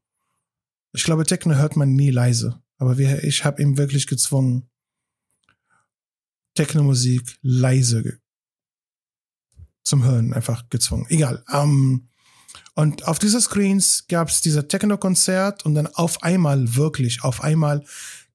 Ich 0.93 1.03
glaube, 1.03 1.25
Techno 1.25 1.55
hört 1.55 1.75
man 1.75 1.93
nie 1.93 2.11
leise. 2.11 2.61
Aber 2.77 2.97
wir, 2.97 3.23
ich 3.23 3.43
habe 3.45 3.61
ihn 3.61 3.77
wirklich 3.77 4.07
gezwungen, 4.07 4.69
Techno-Musik 6.55 7.37
leise 7.41 8.19
zum 9.87 10.03
Hören 10.03 10.33
einfach 10.33 10.69
gezwungen. 10.69 11.05
Egal. 11.09 11.43
Um, 11.51 12.09
und 12.75 13.07
auf 13.07 13.17
dieser 13.17 13.41
Screens 13.41 14.05
gab 14.07 14.29
es 14.29 14.41
dieser 14.41 14.67
Techno-Konzert 14.67 15.65
und 15.65 15.73
dann 15.73 15.87
auf 15.87 16.21
einmal, 16.21 16.75
wirklich 16.75 17.23
auf 17.23 17.41
einmal, 17.41 17.83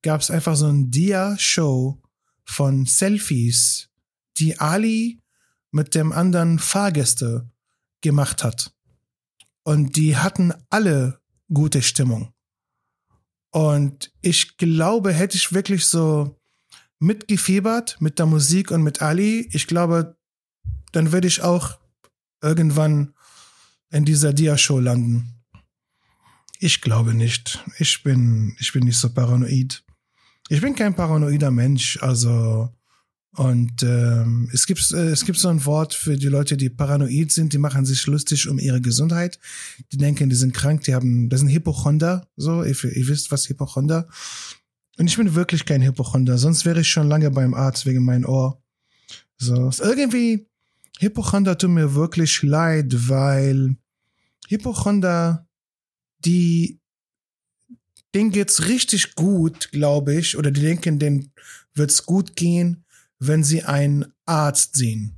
gab 0.02 0.20
es 0.20 0.30
einfach 0.30 0.56
so 0.56 0.66
ein 0.66 0.90
Dia-Show 0.90 2.00
von 2.44 2.86
Selfies, 2.86 3.88
die 4.38 4.58
Ali 4.58 5.20
mit 5.70 5.94
dem 5.94 6.12
anderen 6.12 6.58
Fahrgäste 6.58 7.48
gemacht 8.00 8.42
hat. 8.42 8.74
Und 9.62 9.96
die 9.96 10.16
hatten 10.16 10.52
alle 10.70 11.20
gute 11.52 11.82
Stimmung. 11.82 12.32
Und 13.50 14.12
ich 14.22 14.56
glaube, 14.56 15.12
hätte 15.12 15.36
ich 15.36 15.52
wirklich 15.52 15.86
so 15.86 16.36
mitgefiebert 16.98 18.00
mit 18.00 18.18
der 18.18 18.26
Musik 18.26 18.70
und 18.70 18.82
mit 18.82 19.02
Ali, 19.02 19.48
ich 19.52 19.66
glaube, 19.66 20.16
dann 20.92 21.12
würde 21.12 21.28
ich 21.28 21.42
auch 21.42 21.78
irgendwann 22.42 23.14
in 23.90 24.04
dieser 24.04 24.32
Dia-Show 24.32 24.78
landen. 24.78 25.42
Ich 26.58 26.80
glaube 26.80 27.14
nicht. 27.14 27.64
Ich 27.78 28.02
bin, 28.02 28.56
ich 28.58 28.72
bin 28.72 28.84
nicht 28.84 28.98
so 28.98 29.12
paranoid. 29.12 29.84
Ich 30.48 30.60
bin 30.60 30.74
kein 30.74 30.94
paranoider 30.94 31.50
Mensch, 31.50 31.98
also 32.00 32.70
und 33.34 33.82
ähm, 33.82 34.50
es 34.52 34.66
gibt 34.66 34.90
äh, 34.92 35.08
es 35.08 35.24
gibt 35.24 35.38
so 35.38 35.48
ein 35.48 35.64
Wort 35.64 35.94
für 35.94 36.18
die 36.18 36.28
Leute, 36.28 36.58
die 36.58 36.68
paranoid 36.68 37.32
sind, 37.32 37.54
die 37.54 37.58
machen 37.58 37.86
sich 37.86 38.06
lustig 38.06 38.46
um 38.46 38.58
ihre 38.58 38.82
Gesundheit. 38.82 39.38
Die 39.90 39.96
denken, 39.96 40.28
die 40.28 40.36
sind 40.36 40.52
krank, 40.52 40.82
die 40.82 40.94
haben, 40.94 41.30
das 41.30 41.40
sind 41.40 41.48
Hypochonder, 41.48 42.28
so, 42.36 42.62
ihr, 42.62 42.76
ihr 42.84 43.08
wisst, 43.08 43.30
was 43.30 43.48
Hypochonder. 43.48 44.06
Und 44.98 45.06
ich 45.06 45.16
bin 45.16 45.34
wirklich 45.34 45.64
kein 45.64 45.82
Hypochonder, 45.82 46.36
sonst 46.36 46.66
wäre 46.66 46.82
ich 46.82 46.90
schon 46.90 47.08
lange 47.08 47.30
beim 47.30 47.54
Arzt 47.54 47.86
wegen 47.86 48.04
meinem 48.04 48.26
Ohr. 48.26 48.62
So, 49.38 49.70
irgendwie 49.80 50.46
Hypochonder 51.02 51.58
tut 51.58 51.70
mir 51.70 51.94
wirklich 51.94 52.42
leid, 52.42 53.08
weil 53.08 53.76
Hypochonder, 54.48 55.46
die 56.24 56.80
denen 58.14 58.30
geht's 58.30 58.66
richtig 58.66 59.14
gut, 59.14 59.70
glaube 59.72 60.14
ich, 60.14 60.36
oder 60.36 60.50
die 60.50 60.60
denken, 60.60 60.98
denen 60.98 61.32
wird's 61.74 62.04
gut 62.04 62.36
gehen 62.36 62.84
wenn 63.24 63.44
sie 63.44 63.62
einen 63.62 64.12
Arzt 64.26 64.74
sehen. 64.74 65.16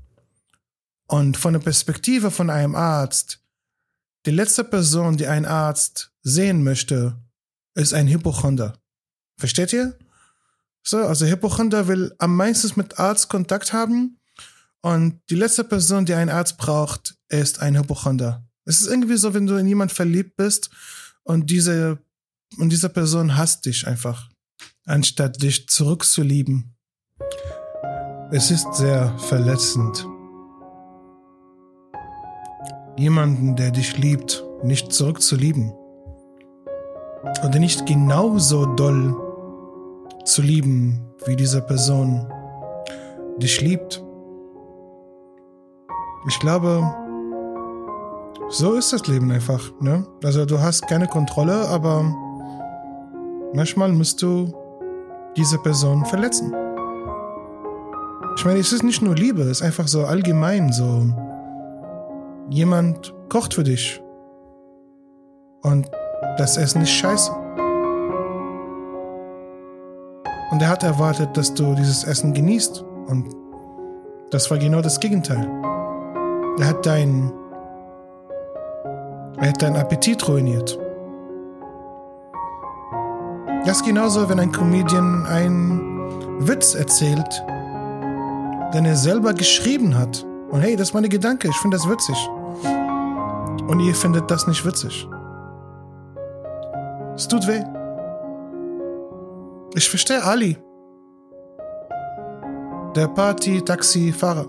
Und 1.07 1.39
von 1.39 1.55
der 1.55 1.61
Perspektive 1.61 2.31
von 2.31 2.51
einem 2.51 2.75
Arzt, 2.75 3.41
die 4.27 4.31
letzte 4.31 4.63
Person, 4.63 5.17
die 5.17 5.27
einen 5.27 5.47
Arzt 5.47 6.13
sehen 6.23 6.63
möchte, 6.63 7.19
ist 7.75 7.95
ein 7.95 8.09
Hypochonder. 8.09 8.79
Versteht 9.39 9.73
ihr? 9.73 9.99
So, 10.83 10.99
also 10.99 11.25
Hypochonder 11.25 11.89
will 11.89 12.15
am 12.19 12.37
meisten 12.37 12.73
mit 12.77 12.99
Arzt 12.99 13.31
Kontakt 13.31 13.73
haben 13.73 14.19
und 14.85 15.23
die 15.31 15.35
letzte 15.35 15.65
Person, 15.65 16.05
die 16.05 16.13
einen 16.13 16.29
Arzt 16.29 16.59
braucht, 16.59 17.17
ist 17.31 17.63
ein 17.63 17.75
Hypochonder. 17.75 18.47
Es 18.67 18.83
ist 18.83 18.87
irgendwie 18.87 19.17
so, 19.17 19.33
wenn 19.33 19.47
du 19.47 19.57
in 19.57 19.67
jemand 19.67 19.93
verliebt 19.93 20.37
bist 20.37 20.69
und 21.23 21.49
diese 21.49 21.99
und 22.59 22.69
diese 22.69 22.91
Person 22.91 23.35
hasst 23.39 23.65
dich 23.65 23.87
einfach, 23.87 24.29
anstatt 24.85 25.41
dich 25.41 25.71
zurückzulieben. 25.71 26.77
Es 28.31 28.51
ist 28.51 28.75
sehr 28.75 29.17
verletzend. 29.21 30.07
Jemanden, 32.99 33.57
der 33.57 33.71
dich 33.71 33.97
liebt, 33.97 34.45
nicht 34.63 34.93
zurückzulieben. 34.93 35.73
Oder 37.43 37.59
nicht 37.59 37.87
genauso 37.87 38.67
doll 38.67 39.17
zu 40.27 40.43
lieben, 40.43 41.01
wie 41.25 41.37
diese 41.37 41.63
Person 41.63 42.31
dich 43.39 43.63
liebt. 43.63 44.04
Ich 46.27 46.39
glaube, 46.41 46.83
so 48.49 48.75
ist 48.75 48.93
das 48.93 49.07
Leben 49.07 49.31
einfach. 49.31 49.61
Ne? 49.81 50.07
Also 50.23 50.45
du 50.47 50.61
hast 50.61 50.87
keine 50.89 51.07
Kontrolle, 51.07 51.69
aber 51.69 52.05
Manchmal 53.55 53.93
musst 53.93 54.21
du 54.21 54.53
diese 55.37 55.59
Person 55.59 56.05
verletzen. 56.07 56.53
Ich 58.37 58.45
meine, 58.45 58.59
es 58.59 58.73
ist 58.73 58.83
nicht 58.83 59.01
nur 59.01 59.15
Liebe, 59.15 59.43
es 59.43 59.61
ist 59.61 59.63
einfach 59.63 59.87
so 59.87 60.05
allgemein 60.05 60.73
so. 60.73 61.07
Jemand 62.51 63.15
kocht 63.29 63.55
für 63.55 63.63
dich. 63.63 64.03
Und 65.63 65.89
das 66.37 66.57
Essen 66.57 66.83
ist 66.83 66.91
scheiße. 66.91 67.31
Und 70.51 70.61
er 70.61 70.69
hat 70.69 70.83
erwartet, 70.83 71.37
dass 71.37 71.55
du 71.55 71.77
dieses 71.77 72.03
Essen 72.03 72.35
genießt. 72.35 72.85
Und 73.07 73.37
das 74.33 74.51
war 74.51 74.59
genau 74.59 74.81
das 74.81 74.99
Gegenteil. 74.99 75.49
Er 76.59 76.69
hat 76.69 76.87
dein, 76.87 77.33
er 79.39 79.49
hat 79.49 79.61
deinen 79.61 79.77
Appetit 79.77 80.27
ruiniert. 80.29 80.79
Das 83.65 83.79
ist 83.79 83.85
genauso, 83.85 84.29
wenn 84.29 84.39
ein 84.39 84.53
Comedian 84.53 85.27
einen 85.27 86.47
Witz 86.47 86.75
erzählt, 86.75 87.43
den 88.73 88.85
er 88.85 88.95
selber 88.95 89.35
geschrieben 89.35 89.99
hat. 89.99 90.25
Und 90.51 90.61
hey, 90.61 90.77
das 90.77 90.89
ist 90.89 90.95
meine 90.95 91.09
Gedanke, 91.09 91.49
ich 91.49 91.57
finde 91.57 91.77
das 91.77 91.89
witzig. 91.89 92.17
Und 93.67 93.81
ihr 93.81 93.95
findet 93.95 94.31
das 94.31 94.47
nicht 94.47 94.65
witzig. 94.65 95.09
Es 97.17 97.27
tut 97.27 97.47
weh. 97.49 97.65
Ich 99.75 99.89
verstehe 99.89 100.23
Ali. 100.23 100.57
Der 102.95 103.09
Party-Taxi-Fahrer. 103.09 104.47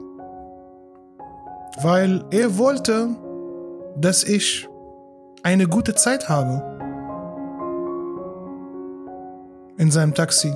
Weil 1.82 2.24
er 2.32 2.58
wollte, 2.58 3.10
dass 3.98 4.24
ich 4.24 4.68
eine 5.44 5.68
gute 5.68 5.94
Zeit 5.96 6.30
habe. 6.30 6.64
In 9.78 9.92
seinem 9.92 10.14
Taxi. 10.14 10.56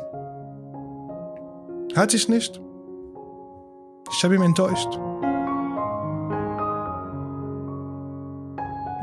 Hatte 1.95 2.15
ich 2.15 2.29
nicht. 2.29 2.61
Ich 4.11 4.23
habe 4.23 4.35
ihn 4.35 4.41
enttäuscht. 4.41 4.99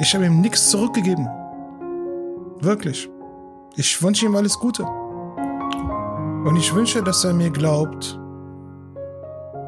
Ich 0.00 0.14
habe 0.14 0.26
ihm 0.26 0.40
nichts 0.40 0.70
zurückgegeben. 0.70 1.28
Wirklich. 2.60 3.08
Ich 3.76 4.02
wünsche 4.02 4.26
ihm 4.26 4.36
alles 4.36 4.58
Gute. 4.58 4.84
Und 4.84 6.56
ich 6.56 6.74
wünsche, 6.74 7.02
dass 7.02 7.24
er 7.24 7.34
mir 7.34 7.50
glaubt, 7.50 8.18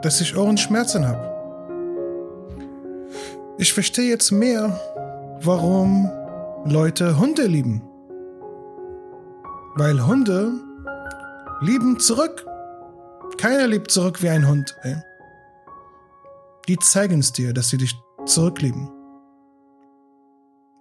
dass 0.02 0.20
ich 0.20 0.36
Ohrenschmerzen 0.36 1.06
habe. 1.06 1.37
Ich 3.60 3.72
verstehe 3.72 4.08
jetzt 4.08 4.30
mehr, 4.30 4.68
warum 5.42 6.08
Leute 6.64 7.18
Hunde 7.18 7.44
lieben. 7.48 7.82
Weil 9.74 10.06
Hunde 10.06 10.52
lieben 11.60 11.98
zurück. 11.98 12.46
Keiner 13.36 13.66
liebt 13.66 13.90
zurück 13.90 14.22
wie 14.22 14.28
ein 14.28 14.46
Hund. 14.46 14.76
Ey. 14.82 15.02
Die 16.68 16.78
zeigen 16.78 17.18
es 17.18 17.32
dir, 17.32 17.52
dass 17.52 17.70
sie 17.70 17.78
dich 17.78 17.96
zurücklieben. 18.26 18.88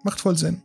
Macht 0.04 0.22
voll 0.22 0.38
Sinn. 0.38 0.62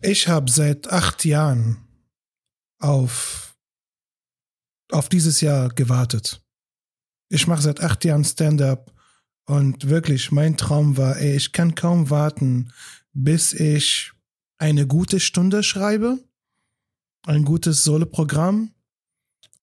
Ich 0.00 0.28
habe 0.28 0.48
seit 0.48 0.92
acht 0.92 1.24
Jahren 1.24 1.78
auf, 2.78 3.56
auf 4.92 5.08
dieses 5.08 5.40
Jahr 5.40 5.68
gewartet. 5.68 6.41
Ich 7.34 7.46
mache 7.46 7.62
seit 7.62 7.80
acht 7.80 8.04
Jahren 8.04 8.24
Stand-up 8.24 8.92
und 9.46 9.88
wirklich, 9.88 10.32
mein 10.32 10.58
Traum 10.58 10.98
war, 10.98 11.16
ey, 11.16 11.34
ich 11.34 11.52
kann 11.52 11.74
kaum 11.74 12.10
warten, 12.10 12.70
bis 13.14 13.54
ich 13.54 14.12
eine 14.58 14.86
gute 14.86 15.18
Stunde 15.18 15.62
schreibe, 15.62 16.18
ein 17.22 17.46
gutes 17.46 17.84
Solo-Programm 17.84 18.74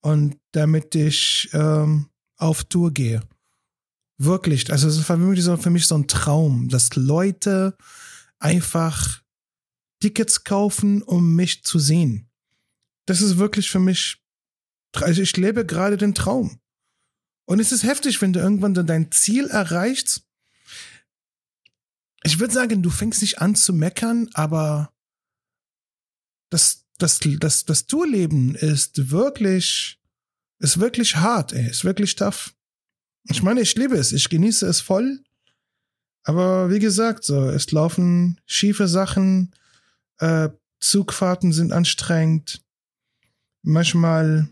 und 0.02 0.38
damit 0.52 0.96
ich 0.96 1.48
ähm, 1.54 2.10
auf 2.38 2.64
Tour 2.64 2.92
gehe. 2.92 3.22
Wirklich, 4.18 4.72
also 4.72 4.88
es 4.88 5.08
war 5.08 5.60
für 5.60 5.70
mich 5.70 5.86
so 5.86 5.96
ein 5.96 6.08
Traum, 6.08 6.70
dass 6.70 6.96
Leute 6.96 7.78
einfach 8.40 9.22
Tickets 10.00 10.44
kaufen, 10.44 11.04
um 11.04 11.36
mich 11.36 11.64
zu 11.64 11.78
sehen. 11.78 12.32
Das 13.06 13.22
ist 13.22 13.38
wirklich 13.38 13.70
für 13.70 13.80
mich, 13.80 14.24
also 14.96 15.22
ich 15.22 15.38
lebe 15.38 15.68
gerade 15.68 15.98
den 15.98 16.16
Traum. 16.16 16.60
Und 17.50 17.60
es 17.60 17.72
ist 17.72 17.82
heftig, 17.82 18.22
wenn 18.22 18.32
du 18.32 18.40
irgendwann 18.40 18.76
dann 18.76 18.86
dein 18.86 19.12
Ziel 19.12 19.48
erreichst. 19.48 20.22
Ich 22.22 22.40
würde 22.40 22.54
sagen, 22.54 22.84
du 22.84 22.92
fängst 22.92 23.24
nicht 23.24 23.42
an 23.42 23.56
zu 23.56 23.74
meckern, 23.74 24.30
aber 24.36 24.94
das, 26.52 26.86
das, 27.00 27.20
das, 27.20 27.66
das 27.66 27.88
Tourleben 27.88 28.54
ist 28.54 29.10
wirklich, 29.10 30.00
ist 30.60 30.80
wirklich 30.80 31.16
hart, 31.16 31.52
ey, 31.54 31.68
ist 31.68 31.84
wirklich 31.84 32.14
tough. 32.16 32.54
Ich 33.24 33.42
meine, 33.42 33.62
ich 33.62 33.74
liebe 33.74 33.98
es, 33.98 34.12
ich 34.12 34.30
genieße 34.30 34.68
es 34.68 34.80
voll. 34.80 35.24
Aber 36.26 36.70
wie 36.70 36.80
gesagt, 36.80 37.24
so, 37.24 37.50
es 37.50 37.72
laufen 37.72 38.40
schiefe 38.46 38.88
Sachen, 38.88 39.56
äh, 40.20 40.50
Zugfahrten 40.80 41.52
sind 41.52 41.72
anstrengend. 41.72 42.64
Manchmal, 43.64 44.50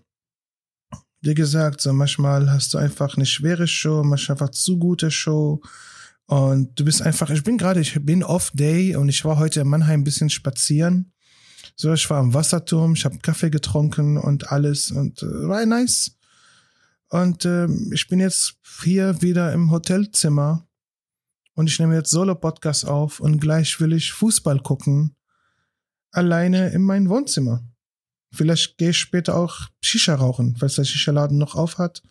wie 1.22 1.34
gesagt, 1.34 1.82
so 1.82 1.94
manchmal 1.94 2.52
hast 2.52 2.74
du 2.74 2.78
einfach 2.78 3.16
eine 3.16 3.26
schwere 3.26 3.68
Show, 3.68 4.04
manchmal 4.04 4.36
einfach 4.36 4.52
zu 4.52 4.78
gute 4.78 5.12
Show. 5.12 5.62
Und 6.26 6.80
du 6.80 6.86
bist 6.86 7.02
einfach, 7.02 7.30
ich 7.30 7.44
bin 7.44 7.58
gerade, 7.58 7.80
ich 7.80 7.98
bin 8.06 8.24
off-day 8.24 8.96
und 8.96 9.10
ich 9.10 9.24
war 9.26 9.38
heute 9.38 9.62
in 9.62 9.68
Mannheim 9.68 10.02
ein 10.02 10.04
bisschen 10.04 10.30
spazieren. 10.30 11.14
So, 11.76 11.94
ich 11.94 12.10
war 12.10 12.20
am 12.20 12.34
Wasserturm, 12.34 12.94
ich 12.94 13.06
habe 13.06 13.20
Kaffee 13.20 13.50
getrunken 13.50 14.18
und 14.18 14.52
alles 14.52 14.92
und 14.92 15.22
äh, 15.22 15.48
war 15.48 15.66
nice. 15.66 16.18
Und 17.10 17.46
äh, 17.46 17.68
ich 17.92 18.08
bin 18.08 18.20
jetzt 18.20 18.56
hier 18.84 19.22
wieder 19.22 19.54
im 19.54 19.72
Hotelzimmer 19.72 20.68
und 21.54 21.70
ich 21.70 21.80
nehme 21.80 21.96
jetzt 21.96 22.12
Solo-Podcast 22.12 22.86
auf 22.86 23.20
und 23.20 23.40
gleich 23.40 23.80
will 23.80 23.94
ich 23.94 24.12
Fußball 24.12 24.60
gucken 24.60 25.16
alleine 26.12 26.70
in 26.70 26.84
mein 26.84 27.10
Wohnzimmer. 27.10 27.64
Vielleicht 28.32 28.78
gehe 28.78 28.90
ich 28.90 28.98
später 28.98 29.36
auch 29.36 29.70
Shisha 29.82 30.16
rauchen, 30.16 30.56
falls 30.58 30.76
der 30.76 30.84
Shisha-Laden 30.84 31.38
noch 31.38 31.56
auf 31.56 31.78
hat. 31.78 32.04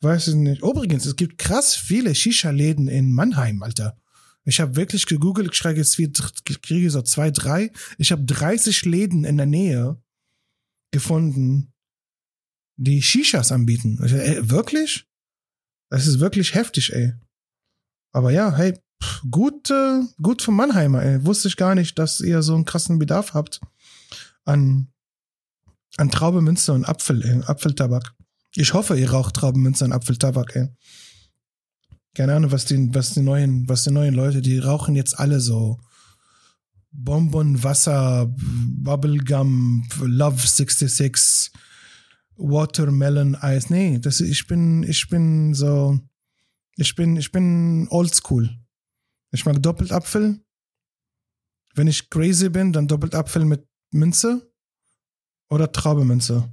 Weiß 0.00 0.28
ich 0.28 0.34
nicht. 0.34 0.62
Übrigens, 0.62 1.06
es 1.06 1.16
gibt 1.16 1.38
krass 1.38 1.74
viele 1.74 2.14
Shisha-Läden 2.14 2.88
in 2.88 3.12
Mannheim, 3.12 3.62
Alter. 3.62 3.96
Ich 4.44 4.60
habe 4.60 4.76
wirklich 4.76 5.06
gegoogelt, 5.06 5.50
ich 5.50 5.56
schreibe 5.56 5.78
jetzt, 5.78 5.98
wie, 5.98 6.10
kriege 6.10 6.90
so 6.90 7.02
zwei, 7.02 7.32
drei. 7.32 7.72
Ich 7.98 8.12
habe 8.12 8.24
30 8.24 8.84
Läden 8.84 9.24
in 9.24 9.36
der 9.36 9.46
Nähe 9.46 10.00
gefunden, 10.92 11.72
die 12.76 13.02
Shishas 13.02 13.50
anbieten. 13.50 14.00
Ich, 14.04 14.12
ey, 14.12 14.48
wirklich? 14.48 15.06
Das 15.90 16.06
ist 16.06 16.20
wirklich 16.20 16.54
heftig, 16.54 16.92
ey. 16.92 17.14
Aber 18.12 18.30
ja, 18.30 18.54
hey, 18.56 18.78
gut, 19.30 19.70
äh, 19.70 20.02
gut 20.22 20.42
für 20.42 20.52
Mannheimer, 20.52 21.02
ey. 21.02 21.24
Wusste 21.24 21.48
ich 21.48 21.56
gar 21.56 21.74
nicht, 21.74 21.98
dass 21.98 22.20
ihr 22.20 22.42
so 22.42 22.54
einen 22.54 22.64
krassen 22.64 22.98
Bedarf 23.00 23.34
habt 23.34 23.60
an, 24.44 24.92
an 25.96 26.10
Traubemünze 26.10 26.72
und 26.72 26.88
Apfel, 26.88 27.24
ey, 27.24 27.42
Apfeltabak. 27.46 28.14
Ich 28.54 28.72
hoffe, 28.72 28.98
ihr 28.98 29.10
raucht 29.10 29.34
Traubenmünze 29.34 29.84
und 29.84 29.92
Apfeltabak, 29.92 30.56
ey. 30.56 30.68
Keine 32.14 32.34
Ahnung, 32.34 32.50
was 32.50 32.64
die, 32.64 32.94
was 32.94 33.12
die 33.12 33.20
neuen, 33.20 33.68
was 33.68 33.84
die 33.84 33.90
neuen 33.90 34.14
Leute, 34.14 34.40
die 34.40 34.58
rauchen 34.58 34.96
jetzt 34.96 35.18
alle 35.18 35.40
so 35.40 35.78
Bonbon, 36.90 37.62
Wasser, 37.62 38.32
Bubblegum, 38.36 39.86
Love 40.00 40.46
66, 40.46 41.52
Watermelon 42.36 43.34
Eis. 43.34 43.68
Nee, 43.68 43.98
das, 43.98 44.20
ich 44.20 44.46
bin, 44.46 44.82
ich 44.82 45.08
bin 45.08 45.52
so, 45.52 45.98
ich 46.76 46.94
bin, 46.94 47.16
ich 47.16 47.32
bin 47.32 47.86
oldschool. 47.90 48.48
Ich 49.32 49.44
mag 49.44 49.62
doppelt 49.62 49.92
Apfel. 49.92 50.40
Wenn 51.74 51.88
ich 51.88 52.08
crazy 52.08 52.48
bin, 52.48 52.72
dann 52.72 52.88
doppelt 52.88 53.14
Apfel 53.14 53.44
mit 53.44 53.66
Münze 53.90 54.50
oder 55.48 55.70
Traubemünze. 55.70 56.50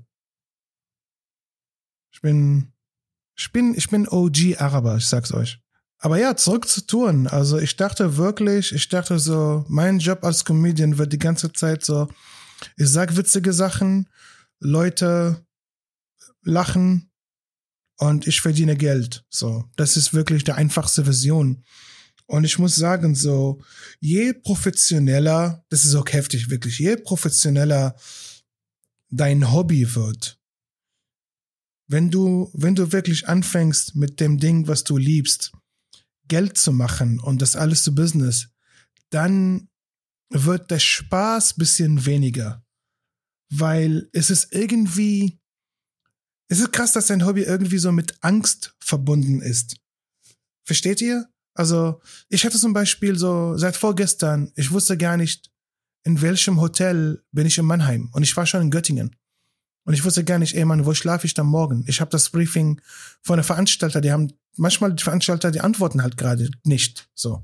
Ich 2.11 2.21
bin, 2.21 2.71
ich 3.35 3.51
bin, 3.51 3.73
ich 3.75 3.89
bin 3.89 4.07
OG 4.07 4.57
Araber, 4.59 4.97
ich 4.97 5.07
sag's 5.07 5.33
euch. 5.33 5.59
Aber 5.97 6.19
ja, 6.19 6.35
zurück 6.35 6.67
zu 6.67 6.85
Touren. 6.85 7.27
Also 7.27 7.57
ich 7.57 7.77
dachte 7.77 8.17
wirklich, 8.17 8.73
ich 8.73 8.89
dachte 8.89 9.19
so, 9.19 9.65
mein 9.69 9.99
Job 9.99 10.23
als 10.23 10.43
Comedian 10.43 10.97
wird 10.97 11.13
die 11.13 11.17
ganze 11.17 11.51
Zeit 11.53 11.85
so, 11.85 12.09
ich 12.75 12.89
sag 12.89 13.15
witzige 13.15 13.53
Sachen, 13.53 14.09
Leute 14.59 15.45
lachen 16.43 17.09
und 17.97 18.27
ich 18.27 18.41
verdiene 18.41 18.75
Geld. 18.75 19.25
So, 19.29 19.63
das 19.75 19.97
ist 19.97 20.13
wirklich 20.13 20.43
die 20.43 20.51
einfachste 20.51 21.05
Version. 21.05 21.63
Und 22.25 22.43
ich 22.43 22.59
muss 22.59 22.75
sagen, 22.75 23.15
so, 23.15 23.61
je 23.99 24.33
professioneller, 24.33 25.63
das 25.69 25.85
ist 25.85 25.95
auch 25.95 26.07
heftig, 26.07 26.49
wirklich, 26.49 26.79
je 26.79 26.97
professioneller 26.97 27.95
dein 29.15 29.51
Hobby 29.51 29.95
wird, 29.95 30.39
wenn 31.87 32.09
du, 32.09 32.49
wenn 32.53 32.75
du 32.75 32.91
wirklich 32.91 33.27
anfängst 33.27 33.95
mit 33.95 34.19
dem 34.19 34.39
Ding, 34.39 34.67
was 34.67 34.83
du 34.83 34.97
liebst, 34.97 35.51
Geld 36.27 36.57
zu 36.57 36.71
machen 36.71 37.19
und 37.19 37.41
das 37.41 37.55
alles 37.55 37.83
zu 37.83 37.93
Business, 37.93 38.49
dann 39.09 39.69
wird 40.29 40.71
der 40.71 40.79
Spaß 40.79 41.55
bisschen 41.55 42.05
weniger. 42.05 42.65
Weil 43.51 44.09
es 44.13 44.31
ist 44.31 44.51
irgendwie, 44.51 45.39
es 46.47 46.59
ist 46.59 46.71
krass, 46.71 46.93
dass 46.93 47.07
dein 47.07 47.25
Hobby 47.25 47.43
irgendwie 47.43 47.77
so 47.77 47.91
mit 47.91 48.23
Angst 48.23 48.75
verbunden 48.79 49.41
ist. 49.41 49.77
Versteht 50.65 51.01
ihr? 51.01 51.29
Also, 51.55 52.01
ich 52.29 52.45
hatte 52.45 52.57
zum 52.57 52.73
Beispiel 52.73 53.15
so 53.15 53.55
seit 53.57 53.75
vorgestern, 53.75 54.51
ich 54.55 54.71
wusste 54.71 54.97
gar 54.97 55.17
nicht, 55.17 55.52
in 56.03 56.21
welchem 56.21 56.59
Hotel 56.59 57.23
bin 57.31 57.45
ich 57.45 57.57
in 57.57 57.65
Mannheim. 57.65 58.09
Und 58.11 58.23
ich 58.23 58.35
war 58.35 58.45
schon 58.45 58.61
in 58.61 58.71
Göttingen. 58.71 59.15
Und 59.85 59.93
ich 59.93 60.03
wusste 60.03 60.23
gar 60.23 60.39
nicht, 60.39 60.55
ey 60.55 60.65
Mann, 60.65 60.85
wo 60.85 60.93
schlafe 60.93 61.27
ich 61.27 61.33
dann 61.33 61.47
morgen? 61.47 61.83
Ich 61.87 61.99
habe 61.99 62.11
das 62.11 62.29
Briefing 62.29 62.79
von 63.21 63.37
der 63.37 63.43
Veranstalter, 63.43 64.01
die 64.01 64.11
haben 64.11 64.31
manchmal 64.55 64.93
die 64.93 65.03
Veranstalter, 65.03 65.51
die 65.51 65.61
antworten 65.61 66.01
halt 66.01 66.17
gerade 66.17 66.49
nicht 66.63 67.09
so. 67.15 67.43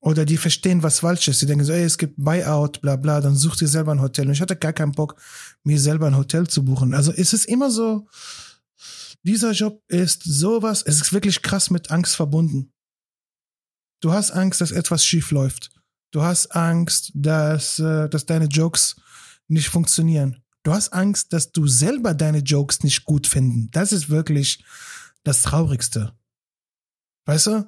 Oder 0.00 0.24
die 0.24 0.36
verstehen 0.36 0.82
was 0.82 1.00
falsch 1.00 1.28
ist. 1.28 1.42
Die 1.42 1.46
denken 1.46 1.64
so, 1.64 1.72
ey, 1.72 1.82
es 1.82 1.98
gibt 1.98 2.14
Buyout, 2.16 2.80
bla 2.80 2.96
bla, 2.96 3.20
dann 3.20 3.34
such 3.34 3.56
dir 3.56 3.68
selber 3.68 3.92
ein 3.92 4.00
Hotel. 4.00 4.26
Und 4.26 4.32
ich 4.32 4.40
hatte 4.40 4.56
gar 4.56 4.72
keinen 4.72 4.92
Bock, 4.92 5.16
mir 5.64 5.80
selber 5.80 6.06
ein 6.06 6.16
Hotel 6.16 6.46
zu 6.46 6.64
buchen. 6.64 6.94
Also 6.94 7.12
es 7.12 7.32
ist 7.32 7.46
immer 7.46 7.70
so, 7.70 8.06
dieser 9.22 9.52
Job 9.52 9.82
ist 9.88 10.22
sowas, 10.24 10.82
es 10.86 11.00
ist 11.00 11.12
wirklich 11.12 11.42
krass 11.42 11.70
mit 11.70 11.90
Angst 11.90 12.14
verbunden. 12.14 12.72
Du 14.00 14.12
hast 14.12 14.30
Angst, 14.30 14.60
dass 14.60 14.70
etwas 14.70 15.04
schief 15.04 15.32
läuft. 15.32 15.70
Du 16.10 16.22
hast 16.22 16.54
Angst, 16.54 17.12
dass, 17.14 17.78
äh, 17.78 18.08
dass 18.08 18.26
deine 18.26 18.46
Jokes 18.46 18.96
nicht 19.48 19.68
funktionieren. 19.68 20.42
Du 20.62 20.72
hast 20.72 20.92
Angst, 20.92 21.32
dass 21.32 21.52
du 21.52 21.66
selber 21.66 22.14
deine 22.14 22.38
Jokes 22.38 22.82
nicht 22.82 23.04
gut 23.04 23.26
finden. 23.26 23.70
Das 23.70 23.92
ist 23.92 24.10
wirklich 24.10 24.64
das 25.24 25.42
Traurigste. 25.42 26.12
Weißt 27.26 27.46
du? 27.46 27.66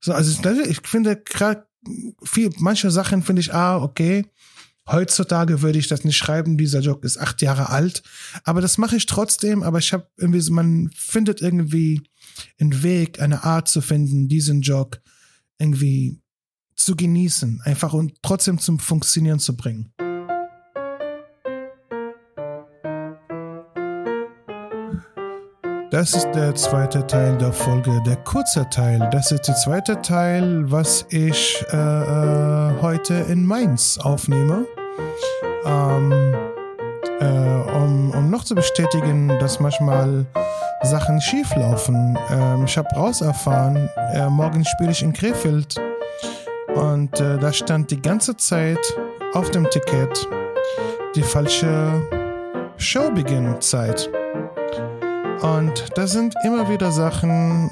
So, 0.00 0.12
also 0.12 0.50
ich 0.62 0.80
finde 0.82 1.16
gerade 1.16 1.66
viel, 2.22 2.50
manche 2.58 2.90
Sachen 2.90 3.22
finde 3.22 3.40
ich, 3.40 3.52
ah, 3.52 3.78
okay. 3.78 4.26
Heutzutage 4.86 5.62
würde 5.62 5.78
ich 5.78 5.88
das 5.88 6.04
nicht 6.04 6.16
schreiben. 6.16 6.56
Dieser 6.56 6.80
Joke 6.80 7.06
ist 7.06 7.18
acht 7.18 7.42
Jahre 7.42 7.68
alt. 7.68 8.02
Aber 8.44 8.60
das 8.60 8.76
mache 8.76 8.96
ich 8.96 9.06
trotzdem. 9.06 9.62
Aber 9.62 9.78
ich 9.78 9.92
habe 9.92 10.08
irgendwie, 10.16 10.50
man 10.50 10.90
findet 10.94 11.42
irgendwie 11.42 12.02
einen 12.58 12.82
Weg, 12.82 13.20
eine 13.20 13.44
Art 13.44 13.68
zu 13.68 13.82
finden, 13.82 14.28
diesen 14.28 14.62
Joke 14.62 15.00
irgendwie 15.58 16.19
zu 16.84 16.96
genießen. 16.96 17.60
Einfach 17.64 17.92
und 17.92 18.12
trotzdem 18.22 18.58
zum 18.58 18.78
Funktionieren 18.78 19.38
zu 19.38 19.56
bringen. 19.56 19.92
Das 25.90 26.14
ist 26.14 26.30
der 26.36 26.54
zweite 26.54 27.04
Teil 27.04 27.36
der 27.38 27.52
Folge, 27.52 28.00
der 28.06 28.14
kurze 28.16 28.64
Teil. 28.70 29.08
Das 29.10 29.32
ist 29.32 29.48
der 29.48 29.56
zweite 29.56 30.00
Teil, 30.00 30.70
was 30.70 31.04
ich 31.10 31.64
äh, 31.72 31.76
äh, 31.76 32.80
heute 32.80 33.14
in 33.28 33.44
Mainz 33.44 33.98
aufnehme. 33.98 34.66
Ähm, 35.66 36.12
äh, 37.20 37.24
um, 37.76 38.12
um 38.12 38.30
noch 38.30 38.44
zu 38.44 38.54
bestätigen, 38.54 39.28
dass 39.40 39.58
manchmal 39.58 40.26
Sachen 40.84 41.20
schief 41.20 41.54
laufen. 41.56 42.16
Ähm, 42.30 42.64
ich 42.66 42.78
habe 42.78 42.88
rauserfahren, 42.94 43.90
äh, 44.14 44.30
morgen 44.30 44.64
spiele 44.64 44.92
ich 44.92 45.02
in 45.02 45.12
Krefeld 45.12 45.74
und 46.74 47.20
äh, 47.20 47.38
da 47.38 47.52
stand 47.52 47.90
die 47.90 48.00
ganze 48.00 48.36
Zeit 48.36 48.78
auf 49.34 49.50
dem 49.50 49.68
Ticket 49.70 50.28
die 51.14 51.22
falsche 51.22 52.02
Showbeginn-Zeit. 52.76 54.10
Und 55.42 55.84
das 55.96 56.12
sind 56.12 56.34
immer 56.44 56.68
wieder 56.68 56.92
Sachen, 56.92 57.70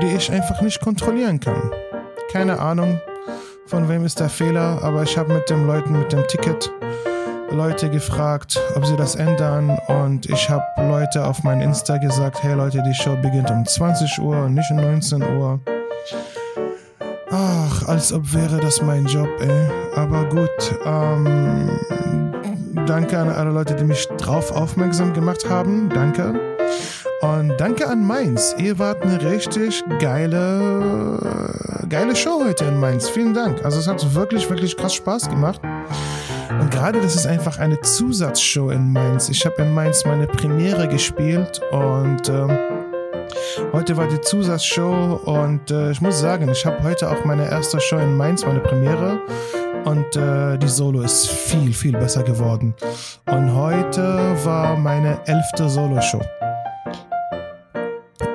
die 0.00 0.16
ich 0.16 0.30
einfach 0.32 0.60
nicht 0.62 0.80
kontrollieren 0.80 1.38
kann. 1.38 1.70
Keine 2.30 2.58
Ahnung, 2.58 3.00
von 3.66 3.88
wem 3.88 4.04
ist 4.04 4.20
der 4.20 4.28
Fehler, 4.28 4.82
aber 4.82 5.02
ich 5.02 5.16
habe 5.16 5.34
mit 5.34 5.48
den 5.50 5.66
Leuten 5.66 5.98
mit 5.98 6.12
dem 6.12 6.26
Ticket 6.26 6.72
Leute 7.50 7.90
gefragt, 7.90 8.58
ob 8.76 8.86
sie 8.86 8.96
das 8.96 9.14
ändern 9.14 9.78
und 9.88 10.24
ich 10.26 10.48
habe 10.48 10.64
Leute 10.88 11.26
auf 11.26 11.42
mein 11.42 11.60
Insta 11.60 11.98
gesagt, 11.98 12.42
hey 12.42 12.54
Leute, 12.54 12.82
die 12.82 12.94
Show 12.94 13.14
beginnt 13.16 13.50
um 13.50 13.66
20 13.66 14.18
Uhr 14.20 14.44
und 14.44 14.54
nicht 14.54 14.70
um 14.70 14.78
19 14.78 15.22
Uhr. 15.22 15.60
Ach, 17.34 17.88
als 17.88 18.12
ob 18.12 18.34
wäre 18.34 18.60
das 18.60 18.82
mein 18.82 19.06
Job, 19.06 19.28
ey. 19.40 19.68
Aber 19.94 20.26
gut, 20.26 20.50
ähm, 20.84 21.70
danke 22.86 23.18
an 23.18 23.30
alle 23.30 23.50
Leute, 23.50 23.74
die 23.74 23.84
mich 23.84 24.06
drauf 24.18 24.50
aufmerksam 24.52 25.14
gemacht 25.14 25.48
haben. 25.48 25.88
Danke. 25.88 26.34
Und 27.22 27.54
danke 27.56 27.88
an 27.88 28.06
Mainz. 28.06 28.54
Ihr 28.58 28.78
wart 28.78 29.02
eine 29.02 29.22
richtig 29.22 29.82
geile, 29.98 31.18
geile 31.88 32.14
Show 32.14 32.42
heute 32.44 32.66
in 32.66 32.78
Mainz. 32.78 33.08
Vielen 33.08 33.32
Dank. 33.32 33.64
Also 33.64 33.78
es 33.78 33.88
hat 33.88 34.14
wirklich, 34.14 34.50
wirklich 34.50 34.76
krass 34.76 34.92
Spaß 34.92 35.30
gemacht. 35.30 35.62
Und 36.60 36.70
gerade 36.70 37.00
das 37.00 37.14
ist 37.14 37.26
einfach 37.26 37.58
eine 37.58 37.80
Zusatzshow 37.80 38.70
in 38.70 38.92
Mainz. 38.92 39.30
Ich 39.30 39.46
habe 39.46 39.62
in 39.62 39.72
Mainz 39.72 40.04
meine 40.04 40.26
Premiere 40.26 40.86
gespielt 40.86 41.62
und 41.70 42.28
äh, 42.28 42.81
heute 43.72 43.96
war 43.96 44.06
die 44.06 44.20
Zusatzshow 44.20 45.20
und 45.24 45.70
äh, 45.70 45.90
ich 45.90 46.00
muss 46.00 46.20
sagen, 46.20 46.48
ich 46.50 46.64
habe 46.64 46.82
heute 46.82 47.10
auch 47.10 47.24
meine 47.24 47.48
erste 47.48 47.80
Show 47.80 47.98
in 47.98 48.16
Mainz, 48.16 48.44
meine 48.44 48.60
Premiere. 48.60 49.20
Und 49.84 50.14
äh, 50.14 50.58
die 50.58 50.68
Solo 50.68 51.00
ist 51.02 51.28
viel, 51.28 51.72
viel 51.72 51.92
besser 51.92 52.22
geworden. 52.22 52.72
Und 53.26 53.52
heute 53.54 54.36
war 54.44 54.76
meine 54.76 55.18
elfte 55.26 55.68
Solo-Show. 55.68 56.20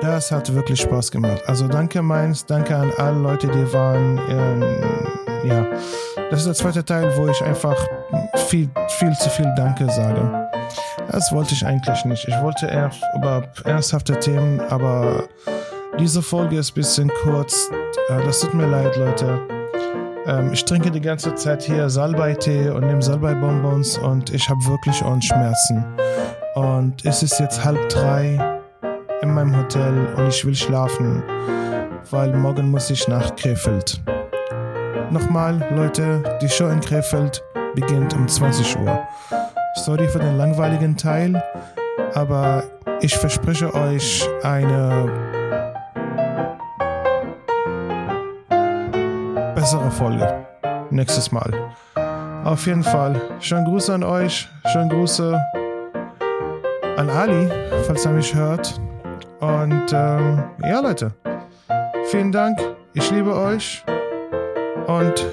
Das 0.02 0.30
hat 0.30 0.54
wirklich 0.54 0.80
Spaß 0.80 1.10
gemacht. 1.10 1.42
Also 1.46 1.66
danke 1.66 2.02
Mainz, 2.02 2.44
danke 2.44 2.76
an 2.76 2.92
alle 2.98 3.18
Leute, 3.18 3.48
die 3.48 3.72
waren. 3.72 4.20
Ähm, 4.28 4.62
ja, 5.44 5.66
das 6.30 6.40
ist 6.40 6.46
der 6.46 6.54
zweite 6.54 6.84
Teil, 6.84 7.16
wo 7.16 7.28
ich 7.28 7.42
einfach 7.42 7.76
viel, 8.48 8.68
viel 8.98 9.12
zu 9.14 9.30
viel 9.30 9.50
Danke 9.56 9.86
sage. 9.90 10.47
Das 11.10 11.32
wollte 11.32 11.54
ich 11.54 11.64
eigentlich 11.64 12.04
nicht. 12.04 12.28
Ich 12.28 12.40
wollte 12.42 12.66
eher 12.66 12.90
über 13.16 13.48
ernsthafte 13.64 14.18
Themen, 14.18 14.60
aber 14.68 15.24
diese 15.98 16.22
Folge 16.22 16.58
ist 16.58 16.72
ein 16.72 16.74
bisschen 16.74 17.10
kurz. 17.22 17.70
Äh, 18.08 18.24
das 18.24 18.40
tut 18.40 18.54
mir 18.54 18.66
leid, 18.66 18.96
Leute. 18.96 19.40
Ähm, 20.26 20.52
ich 20.52 20.64
trinke 20.64 20.90
die 20.90 21.00
ganze 21.00 21.34
Zeit 21.34 21.62
hier 21.62 21.88
Salbei-Tee 21.88 22.68
und 22.70 22.86
nehme 22.86 23.02
Salbei-Bonbons 23.02 23.98
und 23.98 24.30
ich 24.30 24.48
habe 24.48 24.60
wirklich 24.66 25.02
Ohrenschmerzen. 25.02 25.84
Und 26.54 27.04
es 27.04 27.22
ist 27.22 27.40
jetzt 27.40 27.64
halb 27.64 27.88
drei 27.88 28.38
in 29.22 29.32
meinem 29.32 29.56
Hotel 29.56 30.14
und 30.16 30.28
ich 30.28 30.44
will 30.44 30.54
schlafen, 30.54 31.22
weil 32.10 32.32
morgen 32.36 32.70
muss 32.70 32.90
ich 32.90 33.08
nach 33.08 33.34
Krefeld. 33.36 34.00
Nochmal, 35.10 35.66
Leute, 35.74 36.22
die 36.42 36.48
Show 36.48 36.68
in 36.68 36.80
Krefeld 36.80 37.42
beginnt 37.74 38.12
um 38.14 38.28
20 38.28 38.78
Uhr. 38.78 39.00
Sorry 39.84 40.08
für 40.08 40.18
den 40.18 40.36
langweiligen 40.36 40.96
Teil, 40.96 41.42
aber 42.14 42.64
ich 43.00 43.16
verspreche 43.16 43.72
euch 43.72 44.28
eine 44.42 45.10
bessere 49.54 49.90
Folge 49.90 50.46
nächstes 50.90 51.30
Mal. 51.30 51.52
Auf 52.44 52.66
jeden 52.66 52.82
Fall, 52.82 53.20
schönen 53.40 53.64
Gruß 53.66 53.90
an 53.90 54.02
euch, 54.02 54.48
schönen 54.72 54.88
Grüße 54.88 55.40
an 56.96 57.10
Ali, 57.10 57.48
falls 57.86 58.04
er 58.04 58.12
mich 58.12 58.34
hört. 58.34 58.80
Und 59.40 59.92
ähm, 59.92 60.42
ja, 60.64 60.80
Leute, 60.80 61.12
vielen 62.06 62.32
Dank. 62.32 62.58
Ich 62.94 63.10
liebe 63.10 63.34
euch. 63.34 63.84
Und 64.86 65.26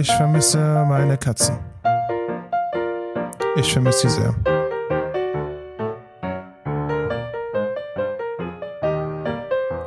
ich 0.00 0.12
vermisse 0.12 0.84
meine 0.88 1.16
Katzen. 1.16 1.69
Ich 3.60 3.74
vermisse 3.74 4.08
sie 4.08 4.20
sehr. 4.22 4.34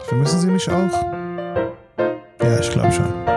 Vermissen 0.06 0.40
Sie 0.40 0.48
mich 0.48 0.70
auch? 0.70 0.92
Ja, 2.40 2.60
ich 2.60 2.70
glaube 2.70 2.92
schon. 2.92 3.33